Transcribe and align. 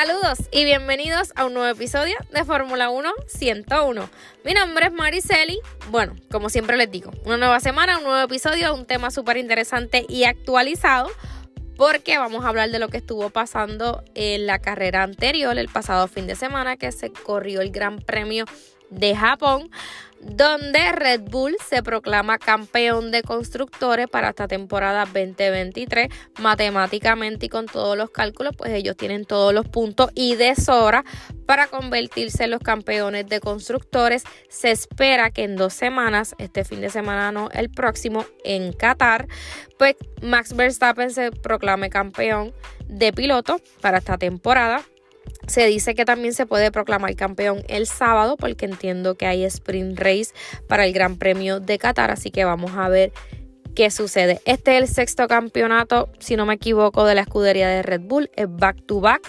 Saludos 0.00 0.38
y 0.52 0.64
bienvenidos 0.64 1.32
a 1.34 1.44
un 1.44 1.54
nuevo 1.54 1.68
episodio 1.68 2.14
de 2.30 2.44
Fórmula 2.44 2.88
1 2.88 3.10
101. 3.26 4.08
Mi 4.44 4.54
nombre 4.54 4.86
es 4.86 4.92
Mariceli. 4.92 5.58
Bueno, 5.90 6.14
como 6.30 6.50
siempre 6.50 6.76
les 6.76 6.88
digo, 6.88 7.10
una 7.24 7.36
nueva 7.36 7.58
semana, 7.58 7.98
un 7.98 8.04
nuevo 8.04 8.24
episodio, 8.24 8.72
un 8.76 8.86
tema 8.86 9.10
súper 9.10 9.38
interesante 9.38 10.06
y 10.08 10.22
actualizado 10.22 11.10
porque 11.76 12.16
vamos 12.16 12.44
a 12.44 12.48
hablar 12.48 12.70
de 12.70 12.78
lo 12.78 12.86
que 12.90 12.98
estuvo 12.98 13.30
pasando 13.30 14.04
en 14.14 14.46
la 14.46 14.60
carrera 14.60 15.02
anterior, 15.02 15.58
el 15.58 15.68
pasado 15.68 16.06
fin 16.06 16.28
de 16.28 16.36
semana, 16.36 16.76
que 16.76 16.92
se 16.92 17.10
corrió 17.10 17.60
el 17.60 17.72
Gran 17.72 17.98
Premio 17.98 18.44
de 18.90 19.14
Japón 19.14 19.70
donde 20.20 20.92
Red 20.92 21.22
Bull 21.22 21.56
se 21.64 21.82
proclama 21.82 22.38
campeón 22.38 23.10
de 23.10 23.22
constructores 23.22 24.08
para 24.08 24.30
esta 24.30 24.48
temporada 24.48 25.04
2023. 25.04 26.08
Matemáticamente 26.40 27.46
y 27.46 27.48
con 27.48 27.66
todos 27.66 27.96
los 27.96 28.10
cálculos, 28.10 28.54
pues 28.56 28.72
ellos 28.72 28.96
tienen 28.96 29.24
todos 29.24 29.54
los 29.54 29.68
puntos 29.68 30.10
y 30.14 30.34
de 30.34 30.54
sobra 30.54 31.04
para 31.46 31.68
convertirse 31.68 32.44
en 32.44 32.50
los 32.50 32.60
campeones 32.60 33.28
de 33.28 33.40
constructores. 33.40 34.24
Se 34.48 34.70
espera 34.70 35.30
que 35.30 35.44
en 35.44 35.56
dos 35.56 35.72
semanas, 35.72 36.34
este 36.38 36.64
fin 36.64 36.80
de 36.80 36.90
semana 36.90 37.32
no, 37.32 37.48
el 37.52 37.70
próximo, 37.70 38.24
en 38.44 38.72
Qatar, 38.72 39.28
pues 39.78 39.94
Max 40.22 40.54
Verstappen 40.54 41.10
se 41.10 41.30
proclame 41.30 41.90
campeón 41.90 42.52
de 42.86 43.12
piloto 43.12 43.60
para 43.80 43.98
esta 43.98 44.18
temporada. 44.18 44.82
Se 45.48 45.66
dice 45.66 45.94
que 45.94 46.04
también 46.04 46.34
se 46.34 46.46
puede 46.46 46.70
proclamar 46.70 47.16
campeón 47.16 47.64
el 47.68 47.86
sábado 47.86 48.36
porque 48.36 48.66
entiendo 48.66 49.16
que 49.16 49.26
hay 49.26 49.44
sprint 49.44 49.98
race 49.98 50.34
para 50.68 50.84
el 50.84 50.92
Gran 50.92 51.16
Premio 51.16 51.58
de 51.58 51.78
Qatar, 51.78 52.10
así 52.10 52.30
que 52.30 52.44
vamos 52.44 52.72
a 52.76 52.88
ver 52.90 53.12
qué 53.74 53.90
sucede. 53.90 54.40
Este 54.44 54.76
es 54.76 54.82
el 54.82 54.88
sexto 54.88 55.26
campeonato, 55.26 56.10
si 56.18 56.36
no 56.36 56.44
me 56.44 56.54
equivoco, 56.54 57.06
de 57.06 57.14
la 57.14 57.22
escudería 57.22 57.68
de 57.68 57.82
Red 57.82 58.02
Bull, 58.02 58.30
es 58.36 58.46
back 58.48 58.84
to 58.86 59.00
back 59.00 59.22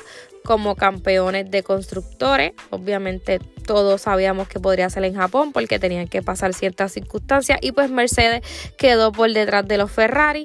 como 0.44 0.76
campeones 0.76 1.50
de 1.52 1.64
constructores. 1.64 2.52
Obviamente 2.70 3.40
todos 3.66 4.02
sabíamos 4.02 4.48
que 4.48 4.60
podría 4.60 4.90
ser 4.90 5.06
en 5.06 5.16
Japón 5.16 5.54
porque 5.54 5.80
tenían 5.80 6.08
que 6.08 6.22
pasar 6.22 6.54
ciertas 6.54 6.92
circunstancias 6.92 7.60
y 7.62 7.72
pues 7.72 7.92
Mercedes 7.92 8.42
quedó 8.78 9.12
por 9.12 9.32
detrás 9.32 9.68
de 9.68 9.78
los 9.78 9.92
Ferrari 9.92 10.44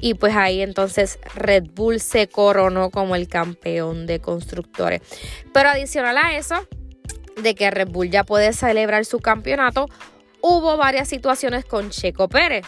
y 0.00 0.14
pues 0.14 0.34
ahí 0.34 0.62
entonces 0.62 1.18
Red 1.34 1.64
Bull 1.74 2.00
se 2.00 2.28
coronó 2.28 2.90
como 2.90 3.14
el 3.14 3.28
campeón 3.28 4.06
de 4.06 4.20
constructores. 4.20 5.00
Pero 5.52 5.68
adicional 5.68 6.16
a 6.16 6.36
eso, 6.36 6.66
de 7.40 7.54
que 7.54 7.70
Red 7.70 7.88
Bull 7.88 8.10
ya 8.10 8.24
puede 8.24 8.52
celebrar 8.52 9.04
su 9.04 9.20
campeonato, 9.20 9.88
hubo 10.40 10.76
varias 10.76 11.08
situaciones 11.08 11.64
con 11.64 11.90
Checo 11.90 12.28
Pérez 12.28 12.66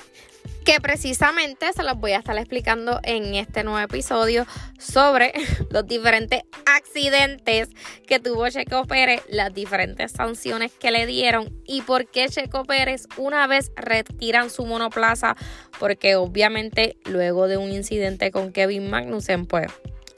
que 0.65 0.81
precisamente 0.81 1.73
se 1.75 1.83
los 1.83 1.99
voy 1.99 2.13
a 2.13 2.19
estar 2.19 2.37
explicando 2.39 2.99
en 3.03 3.35
este 3.35 3.65
nuevo 3.65 3.81
episodio 3.81 4.47
sobre 4.79 5.33
los 5.71 5.87
diferentes 5.87 6.43
accidentes 6.65 7.69
que 8.07 8.19
tuvo 8.19 8.49
Checo 8.49 8.85
Pérez, 8.87 9.23
las 9.29 9.53
diferentes 9.53 10.13
sanciones 10.13 10.73
que 10.73 10.91
le 10.91 11.05
dieron 11.07 11.53
y 11.67 11.83
por 11.83 12.07
qué 12.07 12.29
Checo 12.29 12.65
Pérez 12.65 13.07
una 13.19 13.47
vez 13.47 13.73
retiran 13.77 14.49
su 14.49 14.65
monoplaza, 14.65 15.37
porque 15.79 16.17
obviamente 16.17 16.97
luego 17.05 17.47
de 17.47 17.59
un 17.59 17.71
incidente 17.71 18.31
con 18.31 18.51
Kevin 18.51 18.89
Magnussen, 18.89 19.47
pues 19.47 19.67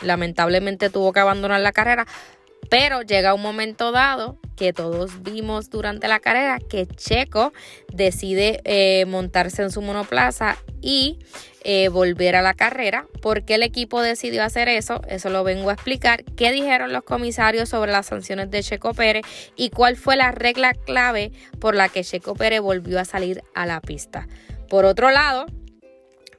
lamentablemente 0.00 0.90
tuvo 0.90 1.12
que 1.12 1.20
abandonar 1.20 1.60
la 1.60 1.72
carrera, 1.72 2.06
pero 2.70 3.02
llega 3.02 3.34
un 3.34 3.42
momento 3.42 3.92
dado 3.92 4.38
que 4.56 4.72
todos 4.72 5.22
vimos 5.22 5.70
durante 5.70 6.08
la 6.08 6.18
carrera 6.18 6.58
que 6.58 6.86
Checo 6.86 7.52
decide 7.92 8.60
eh, 8.64 9.04
montarse 9.06 9.62
en 9.62 9.70
su 9.70 9.82
monoplaza 9.82 10.56
y 10.80 11.18
eh, 11.62 11.88
volver 11.88 12.36
a 12.36 12.42
la 12.42 12.54
carrera. 12.54 13.06
¿Por 13.20 13.44
qué 13.44 13.56
el 13.56 13.62
equipo 13.62 14.00
decidió 14.00 14.42
hacer 14.42 14.68
eso? 14.68 15.02
Eso 15.08 15.30
lo 15.30 15.44
vengo 15.44 15.70
a 15.70 15.74
explicar. 15.74 16.24
¿Qué 16.24 16.52
dijeron 16.52 16.92
los 16.92 17.02
comisarios 17.02 17.68
sobre 17.68 17.92
las 17.92 18.06
sanciones 18.06 18.50
de 18.50 18.62
Checo 18.62 18.94
Pérez? 18.94 19.24
¿Y 19.56 19.70
cuál 19.70 19.96
fue 19.96 20.16
la 20.16 20.32
regla 20.32 20.72
clave 20.72 21.32
por 21.60 21.74
la 21.74 21.88
que 21.88 22.04
Checo 22.04 22.34
Pérez 22.34 22.60
volvió 22.60 22.98
a 22.98 23.04
salir 23.04 23.42
a 23.54 23.66
la 23.66 23.80
pista? 23.80 24.26
Por 24.68 24.84
otro 24.84 25.10
lado, 25.10 25.46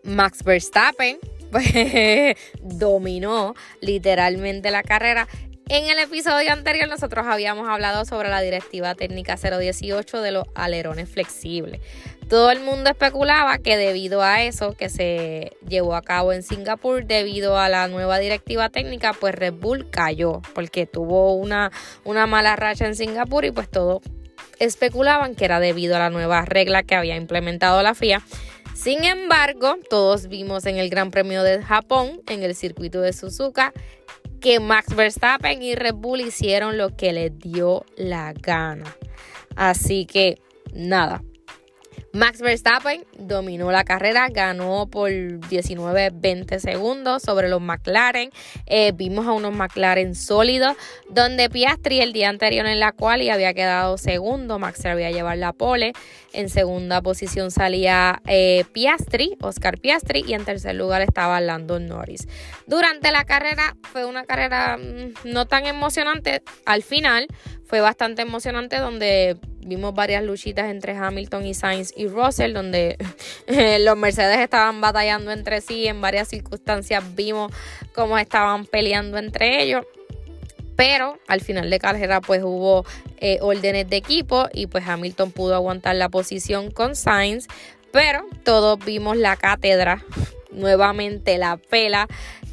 Max 0.04 0.44
Verstappen 0.44 1.20
dominó 2.62 3.56
literalmente 3.82 4.72
la 4.72 4.84
carrera 4.84 5.28
en 5.70 5.90
el 5.90 6.00
episodio 6.00 6.52
anterior 6.54 6.88
nosotros 6.88 7.26
habíamos 7.28 7.68
hablado 7.68 8.06
sobre 8.06 8.30
la 8.30 8.42
directiva 8.42 8.96
técnica 8.96 9.36
018 9.36 10.22
de 10.22 10.32
los 10.32 10.46
alerones 10.56 11.10
flexibles. 11.10 11.82
Todo 12.30 12.52
el 12.52 12.60
mundo 12.60 12.90
especulaba 12.90 13.58
que 13.58 13.78
debido 13.78 14.22
a 14.22 14.44
eso 14.44 14.74
que 14.74 14.90
se 14.90 15.52
llevó 15.68 15.96
a 15.96 16.02
cabo 16.02 16.34
en 16.34 16.44
Singapur, 16.44 17.06
debido 17.06 17.58
a 17.58 17.70
la 17.70 17.88
nueva 17.88 18.20
directiva 18.20 18.70
técnica, 18.70 19.14
pues 19.14 19.34
Red 19.34 19.54
Bull 19.54 19.90
cayó 19.90 20.42
porque 20.54 20.86
tuvo 20.86 21.36
una, 21.36 21.72
una 22.04 22.28
mala 22.28 22.56
racha 22.56 22.86
en 22.86 22.96
Singapur 22.96 23.46
y 23.46 23.52
pues 23.52 23.70
todo 23.70 24.02
especulaban 24.60 25.36
que 25.36 25.46
era 25.46 25.60
debido 25.60 25.96
a 25.96 26.00
la 26.00 26.10
nueva 26.10 26.44
regla 26.44 26.84
que 26.84 26.96
había 26.96 27.16
implementado 27.16 27.82
la 27.82 27.94
FIA. 27.94 28.22
Sin 28.74 29.04
embargo, 29.04 29.78
todos 29.90 30.28
vimos 30.28 30.66
en 30.66 30.78
el 30.78 30.90
Gran 30.90 31.12
Premio 31.12 31.44
de 31.44 31.64
Japón, 31.64 32.22
en 32.28 32.44
el 32.44 32.56
circuito 32.56 33.02
de 33.02 33.12
Suzuka, 33.12 33.74
que 34.40 34.60
Max 34.60 34.96
Verstappen 34.96 35.62
y 35.62 35.76
Red 35.76 35.96
Bull 35.96 36.22
hicieron 36.22 36.78
lo 36.78 36.96
que 36.96 37.14
les 37.14 37.38
dio 37.38 37.86
la 37.96 38.34
gana. 38.34 38.96
Así 39.56 40.06
que 40.06 40.40
nada, 40.74 41.24
Max 42.14 42.42
Verstappen 42.42 43.06
dominó 43.18 43.72
la 43.72 43.84
carrera, 43.84 44.28
ganó 44.30 44.88
por 44.88 45.12
19-20 45.12 46.60
segundos 46.60 47.22
sobre 47.22 47.50
los 47.50 47.62
McLaren. 47.62 48.32
Eh, 48.66 48.92
vimos 48.96 49.28
a 49.28 49.34
unos 49.34 49.54
McLaren 49.54 50.16
sólidos, 50.16 50.76
donde 51.10 51.50
Piastri 51.50 52.02
el 52.02 52.14
día 52.14 52.30
anterior 52.30 52.66
en 52.66 52.80
la 52.80 52.92
cual 52.92 53.22
y 53.22 53.30
había 53.30 53.54
quedado 53.54 53.98
segundo, 53.98 54.60
Max 54.60 54.80
se 54.82 54.90
había 54.90 55.12
llevado 55.12 55.38
la 55.40 55.54
pole. 55.54 55.94
En 56.34 56.50
segunda 56.50 57.02
posición 57.02 57.52
salía 57.52 58.22
eh, 58.28 58.66
Piastri, 58.74 59.38
Oscar 59.42 59.80
Piastri, 59.80 60.24
y 60.28 60.34
en 60.34 60.46
tercer 60.46 60.76
lugar 60.76 61.02
estaba 61.02 61.40
Landon 61.42 61.88
Norris. 61.88 62.28
Durante 62.68 63.12
la 63.12 63.24
carrera 63.26 63.76
fue 63.82 64.06
una 64.06 64.24
carrera 64.24 64.78
mm, 64.78 65.14
no 65.32 65.46
tan 65.46 65.66
emocionante. 65.66 66.44
Al 66.66 66.84
final 66.84 67.28
fue 67.66 67.82
bastante 67.82 68.22
emocionante 68.22 68.78
donde 68.78 69.38
vimos 69.68 69.94
varias 69.94 70.24
luchitas 70.24 70.70
entre 70.70 70.96
Hamilton 70.96 71.46
y 71.46 71.54
Sainz 71.54 71.94
y 71.96 72.08
Russell, 72.08 72.54
donde 72.54 72.98
eh, 73.48 73.80
los 73.80 73.98
Mercedes 73.98 74.40
estaban 74.40 74.82
batallando 74.82 75.32
entre 75.32 75.62
sí, 75.62 75.88
en 75.88 76.02
varias 76.02 76.30
circunstancias 76.30 77.04
vimos 77.16 77.52
cómo 77.94 78.18
estaban 78.18 78.66
peleando 78.66 79.18
entre 79.18 79.62
ellos. 79.62 79.86
Pero 80.76 81.18
al 81.28 81.42
final 81.42 81.70
de 81.70 81.80
carrera 81.80 82.22
pues 82.22 82.44
hubo 82.44 82.86
eh, 83.18 83.40
órdenes 83.42 83.90
de 83.90 83.98
equipo 83.98 84.48
y 84.54 84.68
pues 84.68 84.88
Hamilton 84.88 85.32
pudo 85.32 85.56
aguantar 85.56 85.96
la 85.96 86.10
posición 86.10 86.72
con 86.72 86.96
Sainz. 86.96 87.48
Pero 87.92 88.26
todos 88.44 88.78
vimos 88.86 89.18
la 89.18 89.38
cátedra, 89.38 90.04
nuevamente 90.52 91.38
la 91.38 91.58
pela 91.58 92.08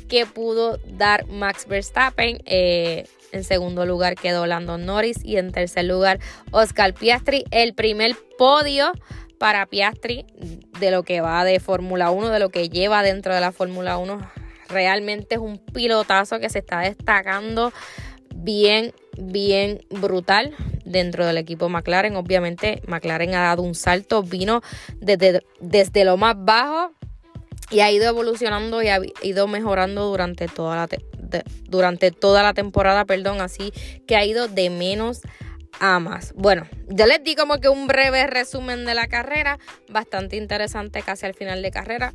que 0.09 0.27
pudo 0.27 0.79
dar 0.87 1.27
Max 1.27 1.67
Verstappen. 1.67 2.41
Eh, 2.47 3.07
en 3.35 3.45
segundo 3.45 3.85
lugar 3.85 4.15
quedó 4.15 4.47
Landon 4.47 4.87
Norris 4.87 5.19
y 5.25 5.37
en 5.37 5.53
tercer 5.53 5.85
lugar 5.85 6.21
Oscar 6.53 6.95
Piastri. 6.95 7.45
El 7.51 7.75
primer 7.75 8.17
podio 8.39 8.93
para 9.39 9.67
Piastri 9.67 10.25
de 10.79 10.91
lo 10.91 11.03
que 11.03 11.21
va 11.21 11.45
de 11.45 11.61
Fórmula 11.61 12.11
1, 12.11 12.31
de 12.31 12.39
lo 12.39 12.49
que 12.49 12.69
lleva 12.69 13.03
dentro 13.03 13.35
de 13.35 13.41
la 13.41 13.53
Fórmula 13.53 13.99
1. 13.99 14.19
Realmente 14.69 15.35
es 15.35 15.41
un 15.41 15.59
pilotazo 15.59 16.39
que 16.39 16.49
se 16.49 16.61
está 16.61 16.81
destacando 16.81 17.73
bien, 18.35 18.93
bien 19.19 19.85
brutal 19.91 20.55
dentro 20.85 21.27
del 21.27 21.39
equipo 21.39 21.69
McLaren. 21.69 22.17
Obviamente 22.17 22.83
McLaren 22.87 23.35
ha 23.35 23.43
dado 23.43 23.63
un 23.63 23.75
salto, 23.75 24.23
vino 24.23 24.63
desde, 25.01 25.43
desde 25.61 26.05
lo 26.05 26.17
más 26.17 26.37
bajo 26.39 26.93
y 27.75 27.81
ha 27.81 27.91
ido 27.91 28.07
evolucionando 28.07 28.85
y 28.85 28.89
ha 28.89 29.01
ido 29.23 29.49
mejorando 29.49 30.07
durante 30.07 30.47
toda 30.47 30.77
la, 30.77 30.89
durante 31.65 32.13
toda 32.13 32.45
la 32.45 32.55
temporada, 32.55 33.05
perdón, 33.05 33.41
así 33.41 33.73
que 34.07 34.15
ha 34.15 34.25
ido 34.25 34.47
de 34.47 34.71
menos 34.71 35.23
a 35.81 35.99
más. 35.99 36.33
Bueno, 36.37 36.69
ya 36.87 37.09
les 37.09 37.25
di 37.25 37.35
como 37.35 37.59
que 37.59 37.69
un 37.69 37.89
breve 37.89 38.29
resumen 38.29 38.85
de 38.85 38.95
la 38.95 39.09
carrera, 39.09 39.59
bastante 39.89 40.37
interesante 40.37 41.03
casi 41.03 41.27
al 41.27 41.35
final 41.35 41.63
de 41.63 41.73
carrera. 41.73 42.15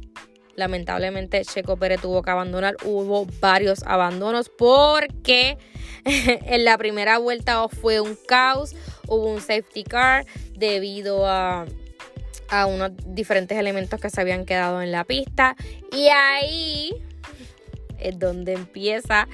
lamentablemente 0.56 1.44
Checo 1.44 1.75
Pérez 1.75 2.00
tuvo 2.01 2.21
que 2.21 2.31
abandonar. 2.31 2.77
Hubo 2.85 3.27
varios 3.41 3.83
abandonos 3.83 4.47
porque 4.47 5.57
en 6.05 6.63
la 6.63 6.77
primera 6.77 7.17
vuelta 7.17 7.67
fue 7.67 8.00
un 8.00 8.17
caos, 8.29 8.77
hubo 9.09 9.25
un 9.25 9.41
safety 9.41 9.83
car 9.83 10.25
debido 10.55 11.27
a 11.27 11.65
a 12.50 12.66
unos 12.66 12.92
diferentes 13.06 13.57
elementos 13.57 14.00
que 14.00 14.10
se 14.10 14.22
habían 14.22 14.46
quedado 14.46 14.81
en 14.81 14.92
la 14.92 15.04
pista. 15.04 15.56
Y 15.92 16.07
ahí 16.07 16.94
es 18.00 18.18
donde 18.18 18.54
empieza 18.54 19.28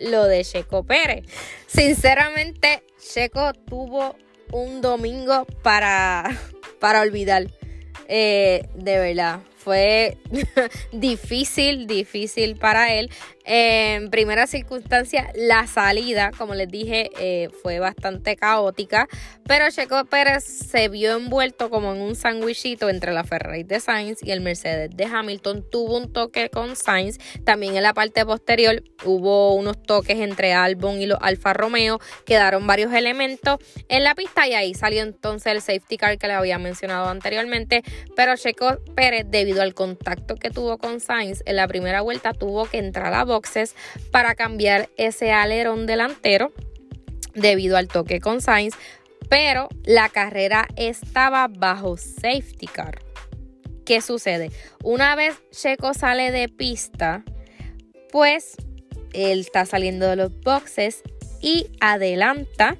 lo 0.00 0.24
de 0.24 0.44
Checo 0.44 0.84
Pérez. 0.84 1.24
Sinceramente, 1.66 2.82
Checo 2.98 3.52
tuvo 3.52 4.16
un 4.52 4.80
domingo 4.80 5.46
para, 5.62 6.24
para 6.80 7.02
olvidar. 7.02 7.46
Eh, 8.08 8.66
de 8.74 8.98
verdad, 8.98 9.40
fue 9.56 10.16
difícil, 10.92 11.86
difícil 11.86 12.56
para 12.56 12.94
él. 12.94 13.10
En 13.50 14.10
primera 14.10 14.46
circunstancia, 14.46 15.32
la 15.34 15.66
salida, 15.66 16.32
como 16.36 16.54
les 16.54 16.68
dije, 16.68 17.10
eh, 17.18 17.48
fue 17.62 17.78
bastante 17.78 18.36
caótica, 18.36 19.08
pero 19.44 19.70
Checo 19.70 20.04
Pérez 20.04 20.44
se 20.44 20.90
vio 20.90 21.16
envuelto 21.16 21.70
como 21.70 21.94
en 21.94 22.02
un 22.02 22.14
sandwichito 22.14 22.90
entre 22.90 23.14
la 23.14 23.24
Ferrari 23.24 23.62
de 23.62 23.80
Sainz 23.80 24.22
y 24.22 24.32
el 24.32 24.42
Mercedes 24.42 24.90
de 24.94 25.06
Hamilton. 25.06 25.64
Tuvo 25.70 25.96
un 25.96 26.12
toque 26.12 26.50
con 26.50 26.76
Sainz, 26.76 27.16
también 27.46 27.74
en 27.74 27.84
la 27.84 27.94
parte 27.94 28.26
posterior 28.26 28.82
hubo 29.06 29.54
unos 29.54 29.82
toques 29.82 30.18
entre 30.18 30.52
Albon 30.52 31.00
y 31.00 31.06
los 31.06 31.18
Alfa 31.22 31.54
Romeo, 31.54 32.00
quedaron 32.26 32.66
varios 32.66 32.92
elementos 32.92 33.60
en 33.88 34.04
la 34.04 34.14
pista 34.14 34.46
y 34.46 34.52
ahí 34.52 34.74
salió 34.74 35.02
entonces 35.02 35.54
el 35.54 35.62
safety 35.62 35.96
car 35.96 36.18
que 36.18 36.26
le 36.26 36.34
había 36.34 36.58
mencionado 36.58 37.08
anteriormente, 37.08 37.82
pero 38.14 38.36
Checo 38.36 38.76
Pérez, 38.94 39.24
debido 39.26 39.62
al 39.62 39.72
contacto 39.72 40.34
que 40.34 40.50
tuvo 40.50 40.76
con 40.76 41.00
Sainz 41.00 41.42
en 41.46 41.56
la 41.56 41.66
primera 41.66 42.02
vuelta, 42.02 42.34
tuvo 42.34 42.66
que 42.66 42.76
entrar 42.76 43.14
a 43.14 43.24
para 44.10 44.34
cambiar 44.34 44.88
ese 44.96 45.32
alerón 45.32 45.86
delantero 45.86 46.52
debido 47.34 47.76
al 47.76 47.88
toque 47.88 48.20
con 48.20 48.40
Sainz, 48.40 48.74
pero 49.28 49.68
la 49.84 50.08
carrera 50.08 50.68
estaba 50.76 51.48
bajo 51.48 51.96
safety 51.96 52.66
car. 52.66 52.98
¿Qué 53.84 54.00
sucede? 54.00 54.50
Una 54.82 55.14
vez 55.16 55.36
Checo 55.50 55.94
sale 55.94 56.30
de 56.30 56.48
pista, 56.48 57.24
pues 58.10 58.56
él 59.12 59.40
está 59.40 59.64
saliendo 59.64 60.06
de 60.06 60.16
los 60.16 60.40
boxes 60.40 61.02
y 61.40 61.70
adelanta 61.80 62.76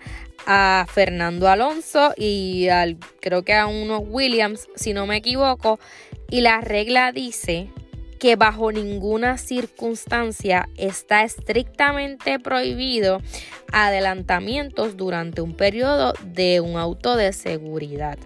a 0.46 0.87
Fernando 0.93 1.49
Alonso 1.49 2.12
y 2.16 2.69
al 2.69 2.99
creo 3.20 3.43
que 3.43 3.54
a 3.54 3.66
unos 3.66 4.02
Williams, 4.06 4.69
si 4.75 4.93
no 4.93 5.06
me 5.06 5.16
equivoco, 5.16 5.78
y 6.31 6.40
la 6.40 6.61
regla 6.61 7.12
dice 7.12 7.69
que 8.18 8.36
bajo 8.36 8.72
ninguna 8.72 9.38
circunstancia 9.38 10.68
está 10.76 11.22
estrictamente 11.22 12.38
prohibido 12.38 13.20
adelantamientos 13.72 14.96
durante 14.96 15.40
un 15.40 15.54
periodo 15.54 16.14
de 16.24 16.60
un 16.60 16.76
auto 16.76 17.16
de 17.16 17.32
seguridad. 17.32 18.18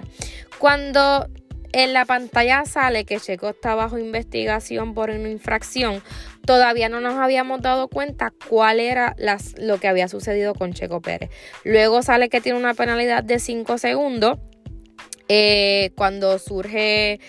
Cuando 0.59 1.29
en 1.73 1.93
la 1.93 2.05
pantalla 2.05 2.65
sale 2.65 3.05
que 3.05 3.19
Checo 3.19 3.51
está 3.51 3.75
bajo 3.75 3.99
investigación 3.99 4.95
por 4.95 5.11
una 5.11 5.31
infracción, 5.31 6.03
todavía 6.47 6.89
no 6.89 7.01
nos 7.01 7.15
habíamos 7.15 7.63
dado 7.63 7.89
cuenta 7.89 8.33
cuál 8.49 8.79
era 8.79 9.17
lo 9.59 9.81
que 9.81 9.89
había 9.89 10.09
sucedido 10.09 10.55
con 10.55 10.73
Checo 10.73 11.01
Pérez. 11.01 11.31
Luego 11.65 12.03
sale 12.03 12.29
que 12.29 12.41
tiene 12.41 12.59
una 12.59 12.75
penalidad 12.75 13.25
de 13.25 13.39
5 13.39 13.79
segundos. 13.79 14.39
Eh, 15.29 15.93
cuando 15.97 16.39
surge, 16.39 17.21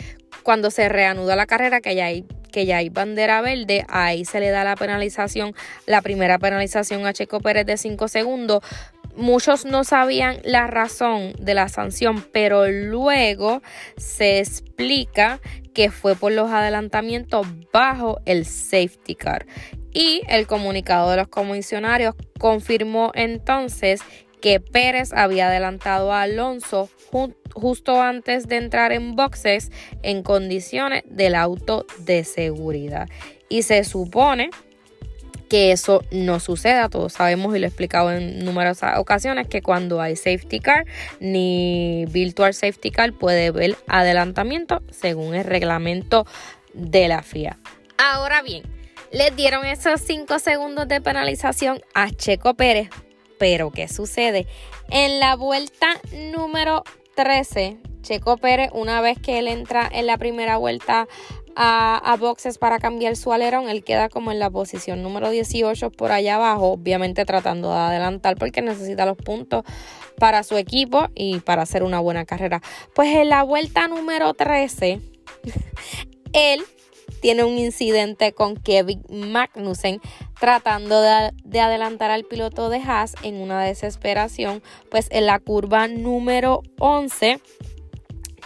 cuando 0.43 0.71
se 0.71 0.89
reanuda 0.89 1.37
la 1.37 1.45
carrera, 1.45 1.79
que 1.79 1.95
ya 1.95 2.07
hay 2.07 2.25
que 2.53 2.65
ya 2.65 2.77
hay 2.77 2.89
bandera 2.89 3.41
verde, 3.41 3.83
ahí 3.89 4.23
se 4.23 4.39
le 4.39 4.51
da 4.51 4.63
la 4.63 4.77
penalización, 4.77 5.53
la 5.87 6.01
primera 6.01 6.37
penalización 6.37 7.05
a 7.05 7.11
Checo 7.11 7.41
Pérez 7.41 7.65
de 7.65 7.75
5 7.75 8.07
segundos. 8.07 8.63
Muchos 9.15 9.65
no 9.65 9.83
sabían 9.83 10.37
la 10.43 10.67
razón 10.67 11.33
de 11.39 11.55
la 11.55 11.67
sanción, 11.67 12.25
pero 12.31 12.67
luego 12.67 13.61
se 13.97 14.39
explica 14.39 15.41
que 15.73 15.89
fue 15.89 16.15
por 16.15 16.31
los 16.31 16.51
adelantamientos 16.51 17.47
bajo 17.73 18.21
el 18.25 18.45
safety 18.45 19.15
car. 19.15 19.47
Y 19.91 20.21
el 20.27 20.47
comunicado 20.47 21.09
de 21.09 21.17
los 21.17 21.27
comisionarios 21.27 22.15
confirmó 22.39 23.11
entonces 23.15 24.01
que 24.43 24.59
Pérez 24.59 25.13
había 25.13 25.47
adelantado 25.47 26.11
a 26.11 26.23
Alonso 26.23 26.89
justo 27.53 28.01
antes 28.01 28.49
de 28.49 28.57
entrar 28.57 28.91
en 28.91 29.15
boxes 29.15 29.71
en 30.01 30.21
condiciones 30.21 31.03
del 31.05 31.35
auto 31.35 31.85
de 31.99 32.25
seguridad. 32.25 33.07
Y 33.47 33.61
se 33.61 33.85
supone 33.85 34.49
que 35.47 35.71
eso 35.71 36.03
no 36.11 36.41
suceda. 36.41 36.89
Todos 36.89 37.13
sabemos 37.13 37.55
y 37.55 37.59
lo 37.59 37.67
he 37.67 37.69
explicado 37.69 38.11
en 38.11 38.43
numerosas 38.43 38.97
ocasiones 38.97 39.47
que 39.47 39.61
cuando 39.61 40.01
hay 40.01 40.17
safety 40.17 40.59
car 40.59 40.85
ni 41.21 42.05
virtual 42.09 42.53
safety 42.53 42.91
car 42.91 43.13
puede 43.13 43.49
ver 43.49 43.77
adelantamiento 43.87 44.83
según 44.91 45.35
el 45.35 45.45
reglamento 45.45 46.27
de 46.73 47.07
la 47.07 47.23
FIA. 47.23 47.59
Ahora 47.97 48.41
bien, 48.41 48.63
le 49.13 49.31
dieron 49.31 49.63
esos 49.63 50.01
5 50.01 50.37
segundos 50.39 50.89
de 50.89 50.99
penalización 50.99 51.79
a 51.93 52.11
Checo 52.11 52.55
Pérez 52.55 52.89
pero, 53.37 53.71
¿qué 53.71 53.87
sucede? 53.87 54.47
En 54.89 55.19
la 55.19 55.35
vuelta 55.35 55.99
número 56.33 56.83
13, 57.15 57.77
Checo 58.01 58.37
Pérez, 58.37 58.69
una 58.73 59.01
vez 59.01 59.19
que 59.19 59.39
él 59.39 59.47
entra 59.47 59.89
en 59.91 60.07
la 60.07 60.17
primera 60.17 60.57
vuelta 60.57 61.07
a, 61.55 62.15
boxes 62.19 62.57
para 62.57 62.79
cambiar 62.79 63.15
su 63.15 63.31
alerón, 63.31 63.69
él 63.69 63.83
queda 63.83 64.09
como 64.09 64.31
en 64.31 64.39
la 64.39 64.49
posición 64.49 65.03
número 65.03 65.29
18 65.29 65.91
por 65.91 66.11
allá 66.11 66.35
abajo, 66.35 66.71
obviamente 66.71 67.25
tratando 67.25 67.69
de 67.71 67.77
adelantar 67.77 68.35
porque 68.37 68.61
necesita 68.61 69.05
los 69.05 69.17
puntos 69.17 69.63
para 70.17 70.43
su 70.43 70.57
equipo 70.57 71.07
y 71.15 71.39
para 71.39 71.63
hacer 71.63 71.83
una 71.83 71.99
buena 71.99 72.25
carrera. 72.25 72.61
Pues 72.95 73.15
en 73.15 73.29
la 73.29 73.43
vuelta 73.43 73.87
número 73.87 74.33
13, 74.33 74.99
él 76.33 76.63
tiene 77.23 77.45
un 77.45 77.57
incidente 77.57 78.33
con 78.33 78.57
Kevin 78.57 79.01
Magnussen 79.09 80.01
tratando 80.41 81.01
de, 81.01 81.61
adelantar 81.61 82.11
al 82.11 82.25
piloto 82.25 82.67
de 82.67 82.79
Haas 82.79 83.15
en 83.23 83.35
una 83.35 83.63
desesperación, 83.63 84.61
pues 84.91 85.07
en 85.09 85.27
la 85.27 85.39
curva 85.39 85.87
número 85.87 86.63
11, 86.79 87.39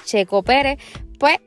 Checo 0.06 0.44
Pérez, 0.44 0.77
pues 1.18 1.39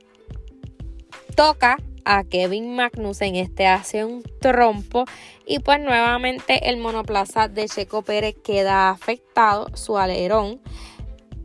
toca 1.36 1.76
a 2.04 2.24
Kevin 2.24 2.74
Magnussen, 2.74 3.36
este 3.36 3.68
hace 3.68 4.04
un 4.04 4.24
trompo 4.40 5.04
y 5.46 5.60
pues 5.60 5.78
nuevamente 5.78 6.68
el 6.68 6.78
monoplaza 6.78 7.46
de 7.46 7.68
Checo 7.68 8.02
Pérez 8.02 8.34
queda 8.42 8.90
afectado, 8.90 9.68
su 9.76 9.98
alerón. 9.98 10.60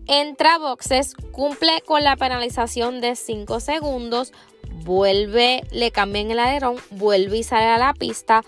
Entra 0.08 0.58
boxes, 0.58 1.16
cumple 1.32 1.82
con 1.86 2.04
la 2.04 2.16
penalización 2.16 3.02
de 3.02 3.16
5 3.16 3.60
segundos, 3.60 4.34
vuelve, 4.86 5.64
le 5.72 5.92
cambian 5.92 6.32
el 6.32 6.40
alerón, 6.40 6.78
vuelve 6.92 7.40
y 7.40 7.44
sale 7.44 7.66
a 7.66 7.78
la 7.78 7.94
pista, 7.94 8.44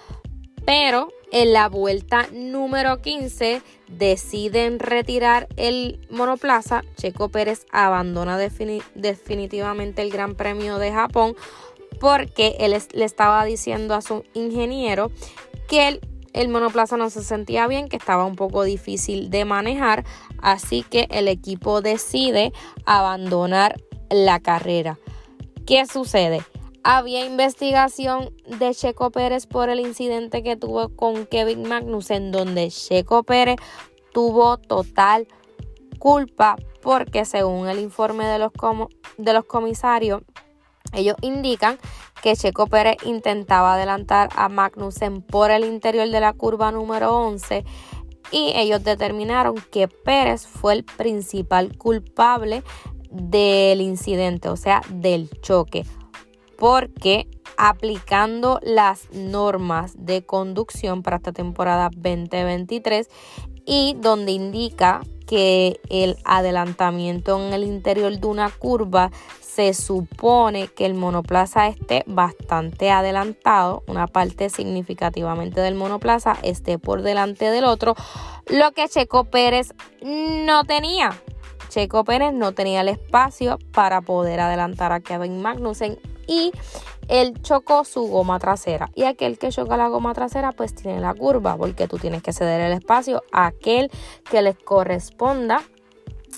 pero 0.66 1.10
en 1.32 1.52
la 1.52 1.68
vuelta 1.68 2.28
número 2.32 3.02
15 3.02 3.62
deciden 3.90 4.80
retirar 4.80 5.48
el 5.58 6.00
monoplaza. 6.10 6.84
Checo 6.96 7.30
Pérez 7.30 7.66
abandona 7.72 8.38
definitivamente 8.38 10.02
el 10.04 10.12
Gran 10.12 10.36
Premio 10.36 10.78
de 10.78 10.92
Japón 10.92 11.36
porque 12.00 12.56
él 12.60 12.78
le 12.94 13.06
estaba 13.06 13.44
diciendo 13.44 13.96
a 13.96 14.02
su 14.02 14.24
ingeniero 14.36 15.12
que 15.68 15.88
el, 15.88 16.02
el 16.34 16.50
monoplaza 16.50 16.96
no 16.96 17.10
se 17.10 17.24
sentía 17.24 17.68
bien, 17.68 17.90
que 17.90 17.98
estaba 17.98 18.26
un 18.26 18.36
poco 18.36 18.64
difícil 18.64 19.32
de 19.32 19.44
manejar, 19.44 20.06
así 20.40 20.84
que 20.84 21.08
el 21.10 21.28
equipo 21.28 21.82
decide 21.82 22.54
abandonar 22.86 23.82
la 24.12 24.40
carrera. 24.40 25.00
¿Qué 25.68 25.86
sucede? 25.86 26.40
Había 26.82 27.26
investigación 27.26 28.34
de 28.58 28.74
Checo 28.74 29.12
Pérez 29.12 29.48
por 29.48 29.68
el 29.68 29.82
incidente 29.82 30.42
que 30.42 30.56
tuvo 30.56 30.96
con 30.96 31.26
Kevin 31.26 31.68
Magnussen, 31.68 32.32
donde 32.32 32.70
Checo 32.70 33.24
Pérez 33.24 33.58
tuvo 34.14 34.60
total 34.60 35.28
culpa 36.00 36.56
porque 36.82 37.26
según 37.26 37.68
el 37.68 37.80
informe 37.80 38.26
de 38.28 38.40
los, 38.40 38.54
de 39.18 39.34
los 39.34 39.44
comisarios, 39.44 40.22
ellos 40.94 41.18
indican 41.22 41.78
que 42.24 42.38
Checo 42.38 42.68
Pérez 42.68 42.96
intentaba 43.04 43.74
adelantar 43.74 44.30
a 44.38 44.48
Magnussen 44.48 45.22
por 45.22 45.52
el 45.52 45.66
interior 45.66 46.10
de 46.10 46.22
la 46.22 46.32
curva 46.32 46.72
número 46.72 47.14
11 47.14 47.66
y 48.32 48.54
ellos 48.56 48.86
determinaron 48.86 49.56
que 49.70 49.90
Pérez 49.90 50.48
fue 50.48 50.76
el 50.76 50.86
principal 50.86 51.78
culpable 51.78 52.64
del 53.12 53.82
incidente, 53.82 54.50
o 54.50 54.56
sea, 54.56 54.82
del 54.90 55.30
choque, 55.42 55.86
porque 56.58 57.28
aplicando 57.58 58.60
las 58.64 59.12
normas 59.14 59.94
de 59.98 60.24
conducción 60.24 61.02
para 61.04 61.18
esta 61.18 61.32
temporada 61.32 61.90
2023 61.94 63.10
y 63.66 63.96
donde 64.00 64.32
indica 64.32 65.02
que 65.26 65.80
el 65.90 66.18
adelantamiento 66.24 67.38
en 67.38 67.54
el 67.54 67.64
interior 67.64 68.18
de 68.18 68.28
una 68.28 68.50
curva 68.50 69.12
se 69.42 69.74
supone 69.74 70.68
que 70.68 70.86
el 70.86 70.94
monoplaza 70.94 71.68
esté 71.68 72.04
bastante 72.06 72.92
adelantado, 72.92 73.84
una 73.88 74.06
parte 74.08 74.50
significativamente 74.50 75.62
del 75.62 75.74
monoplaza 75.74 76.38
esté 76.44 76.78
por 76.78 77.02
delante 77.02 77.50
del 77.50 77.66
otro, 77.66 77.96
lo 78.46 78.72
que 78.72 78.88
Checo 78.88 79.26
Pérez 79.26 79.74
no 80.04 80.64
tenía. 80.64 81.20
Checo 81.78 82.04
Pérez 82.04 82.34
no 82.34 82.54
tenía 82.54 82.82
el 82.82 82.88
espacio 82.88 83.60
para 83.72 84.02
poder 84.02 84.40
adelantar 84.40 84.92
a 84.92 85.00
Kevin 85.00 85.44
Magnussen 85.44 86.00
y 86.26 86.52
él 87.08 87.40
chocó 87.44 87.84
su 87.84 88.08
goma 88.08 88.40
trasera. 88.40 88.90
Y 88.96 89.04
aquel 89.04 89.38
que 89.38 89.50
choca 89.50 89.78
la 89.78 89.88
goma 89.88 90.16
trasera 90.16 90.54
pues 90.54 90.74
tiene 90.74 91.00
la 91.00 91.14
curva 91.14 91.56
porque 91.56 91.88
tú 91.88 92.00
tienes 92.00 92.24
que 92.24 92.34
ceder 92.34 92.62
el 92.62 92.74
espacio 92.74 93.22
a 93.32 93.46
aquel 93.46 93.92
que 94.28 94.42
les 94.42 94.58
corresponda 94.58 95.62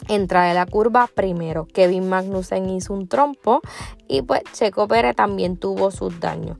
entrar 0.10 0.50
en 0.50 0.56
la 0.56 0.66
curva 0.66 1.08
primero. 1.08 1.68
Kevin 1.74 2.10
Magnussen 2.10 2.70
hizo 2.72 2.94
un 2.94 3.08
trompo 3.08 3.62
y 4.10 4.24
pues 4.24 4.42
Checo 4.52 4.90
Pérez 4.90 5.16
también 5.16 5.56
tuvo 5.56 5.90
sus 5.90 6.20
daños. 6.20 6.58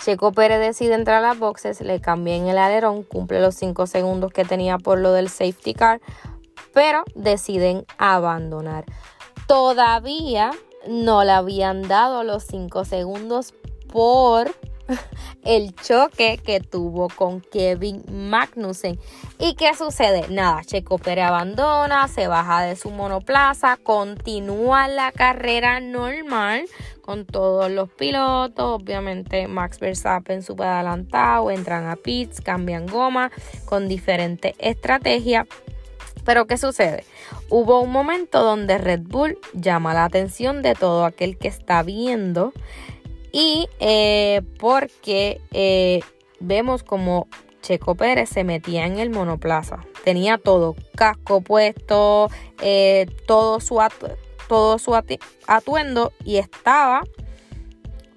Checo 0.00 0.32
Pérez 0.32 0.60
decide 0.60 0.94
entrar 0.94 1.18
a 1.18 1.28
las 1.28 1.38
boxes, 1.38 1.82
le 1.82 2.00
cambia 2.00 2.34
en 2.34 2.46
el 2.46 2.56
alerón, 2.56 3.02
cumple 3.02 3.38
los 3.40 3.54
5 3.56 3.86
segundos 3.86 4.32
que 4.32 4.46
tenía 4.46 4.78
por 4.78 4.98
lo 4.98 5.12
del 5.12 5.28
safety 5.28 5.74
car, 5.74 6.00
pero 6.72 7.04
deciden 7.14 7.84
abandonar. 7.98 8.84
Todavía 9.46 10.52
no 10.88 11.24
le 11.24 11.32
habían 11.32 11.82
dado 11.82 12.22
los 12.24 12.44
5 12.44 12.84
segundos 12.84 13.54
por 13.92 14.50
el 15.44 15.74
choque 15.74 16.38
que 16.38 16.60
tuvo 16.60 17.08
con 17.08 17.40
Kevin 17.40 18.04
Magnussen. 18.10 18.98
¿Y 19.38 19.54
qué 19.54 19.74
sucede? 19.74 20.26
Nada, 20.28 20.62
Checo 20.64 20.98
Pérez 20.98 21.26
abandona, 21.26 22.08
se 22.08 22.26
baja 22.26 22.62
de 22.62 22.76
su 22.76 22.90
monoplaza, 22.90 23.76
continúa 23.76 24.88
la 24.88 25.12
carrera 25.12 25.80
normal 25.80 26.64
con 27.00 27.24
todos 27.26 27.70
los 27.70 27.90
pilotos. 27.90 28.80
Obviamente 28.80 29.48
Max 29.48 29.78
Verstappen 29.80 30.42
super 30.42 30.66
adelantado, 30.66 31.50
entran 31.50 31.88
a 31.88 31.96
pits, 31.96 32.40
cambian 32.40 32.86
goma 32.86 33.30
con 33.64 33.88
diferentes 33.88 34.54
estrategias. 34.58 35.46
Pero 36.24 36.46
¿qué 36.46 36.56
sucede? 36.56 37.04
Hubo 37.48 37.80
un 37.80 37.90
momento 37.90 38.42
donde 38.42 38.78
Red 38.78 39.02
Bull 39.02 39.38
llama 39.52 39.94
la 39.94 40.04
atención 40.04 40.62
de 40.62 40.74
todo 40.74 41.04
aquel 41.04 41.38
que 41.38 41.48
está 41.48 41.82
viendo 41.82 42.52
y 43.32 43.68
eh, 43.78 44.42
porque 44.58 45.40
eh, 45.52 46.00
vemos 46.40 46.82
como 46.82 47.28
Checo 47.62 47.94
Pérez 47.94 48.30
se 48.30 48.44
metía 48.44 48.86
en 48.86 48.98
el 48.98 49.10
monoplaza. 49.10 49.80
Tenía 50.04 50.38
todo, 50.38 50.76
casco 50.96 51.40
puesto, 51.40 52.28
eh, 52.60 53.06
todo 53.26 53.60
su, 53.60 53.78
todo 54.48 54.78
su 54.78 54.94
atuendo 55.46 56.12
y 56.24 56.38
estaba 56.38 57.02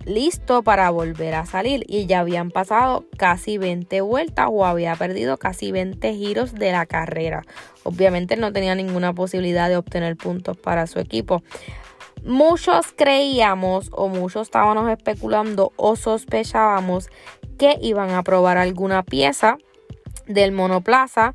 listo 0.06 0.64
para 0.64 0.90
volver 0.90 1.36
a 1.36 1.46
salir 1.46 1.84
y 1.88 2.06
ya 2.06 2.20
habían 2.20 2.52
pasado 2.52 3.06
casi 3.18 3.58
20 3.58 4.02
vueltas 4.02 4.48
o 4.50 4.66
había 4.66 4.96
perdido 4.96 5.38
casi 5.38 5.72
20 5.72 6.14
giros 6.14 6.54
de 6.54 6.72
la 6.72 6.86
carrera. 6.86 7.44
Obviamente 7.84 8.36
no 8.38 8.52
tenía 8.54 8.76
ninguna 8.76 9.14
posibilidad 9.14 9.70
de 9.70 9.78
obtener 9.78 10.16
puntos 10.16 10.58
para 10.58 10.88
su 10.88 11.00
equipo. 11.00 11.44
Muchos 12.24 12.94
creíamos 12.96 13.90
o 13.92 14.08
muchos 14.08 14.44
estábamos 14.44 14.90
especulando 14.90 15.74
o 15.76 15.96
sospechábamos 15.96 17.10
que 17.58 17.78
iban 17.82 18.12
a 18.12 18.24
probar 18.24 18.58
alguna 18.58 19.04
pieza 19.04 19.58
del 20.26 20.54
monoplaza 20.54 21.34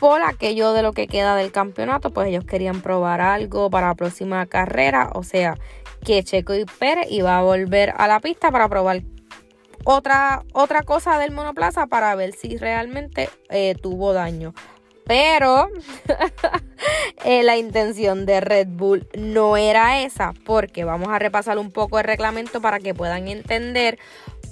por 0.00 0.22
aquello 0.22 0.72
de 0.72 0.82
lo 0.82 0.92
que 0.92 1.06
queda 1.06 1.36
del 1.36 1.52
campeonato, 1.52 2.10
pues 2.10 2.28
ellos 2.28 2.44
querían 2.46 2.80
probar 2.80 3.20
algo 3.20 3.68
para 3.68 3.88
la 3.88 3.94
próxima 3.94 4.46
carrera, 4.46 5.10
o 5.12 5.22
sea, 5.22 5.58
que 6.04 6.22
Checo 6.22 6.54
y 6.54 6.64
Pérez 6.64 7.06
iba 7.10 7.38
a 7.38 7.42
volver 7.42 7.94
a 7.96 8.08
la 8.08 8.20
pista 8.20 8.50
para 8.50 8.68
probar 8.68 9.02
otra, 9.84 10.44
otra 10.52 10.82
cosa 10.82 11.18
del 11.18 11.30
monoplaza 11.30 11.86
para 11.86 12.14
ver 12.14 12.32
si 12.32 12.56
realmente 12.56 13.30
eh, 13.48 13.74
tuvo 13.80 14.12
daño. 14.12 14.54
Pero 15.06 15.68
eh, 17.24 17.42
la 17.42 17.56
intención 17.56 18.26
de 18.26 18.40
Red 18.40 18.68
Bull 18.68 19.08
no 19.18 19.56
era 19.56 20.02
esa, 20.02 20.32
porque 20.44 20.84
vamos 20.84 21.08
a 21.08 21.18
repasar 21.18 21.58
un 21.58 21.72
poco 21.72 21.98
el 21.98 22.04
reglamento 22.04 22.60
para 22.60 22.78
que 22.78 22.94
puedan 22.94 23.26
entender 23.26 23.98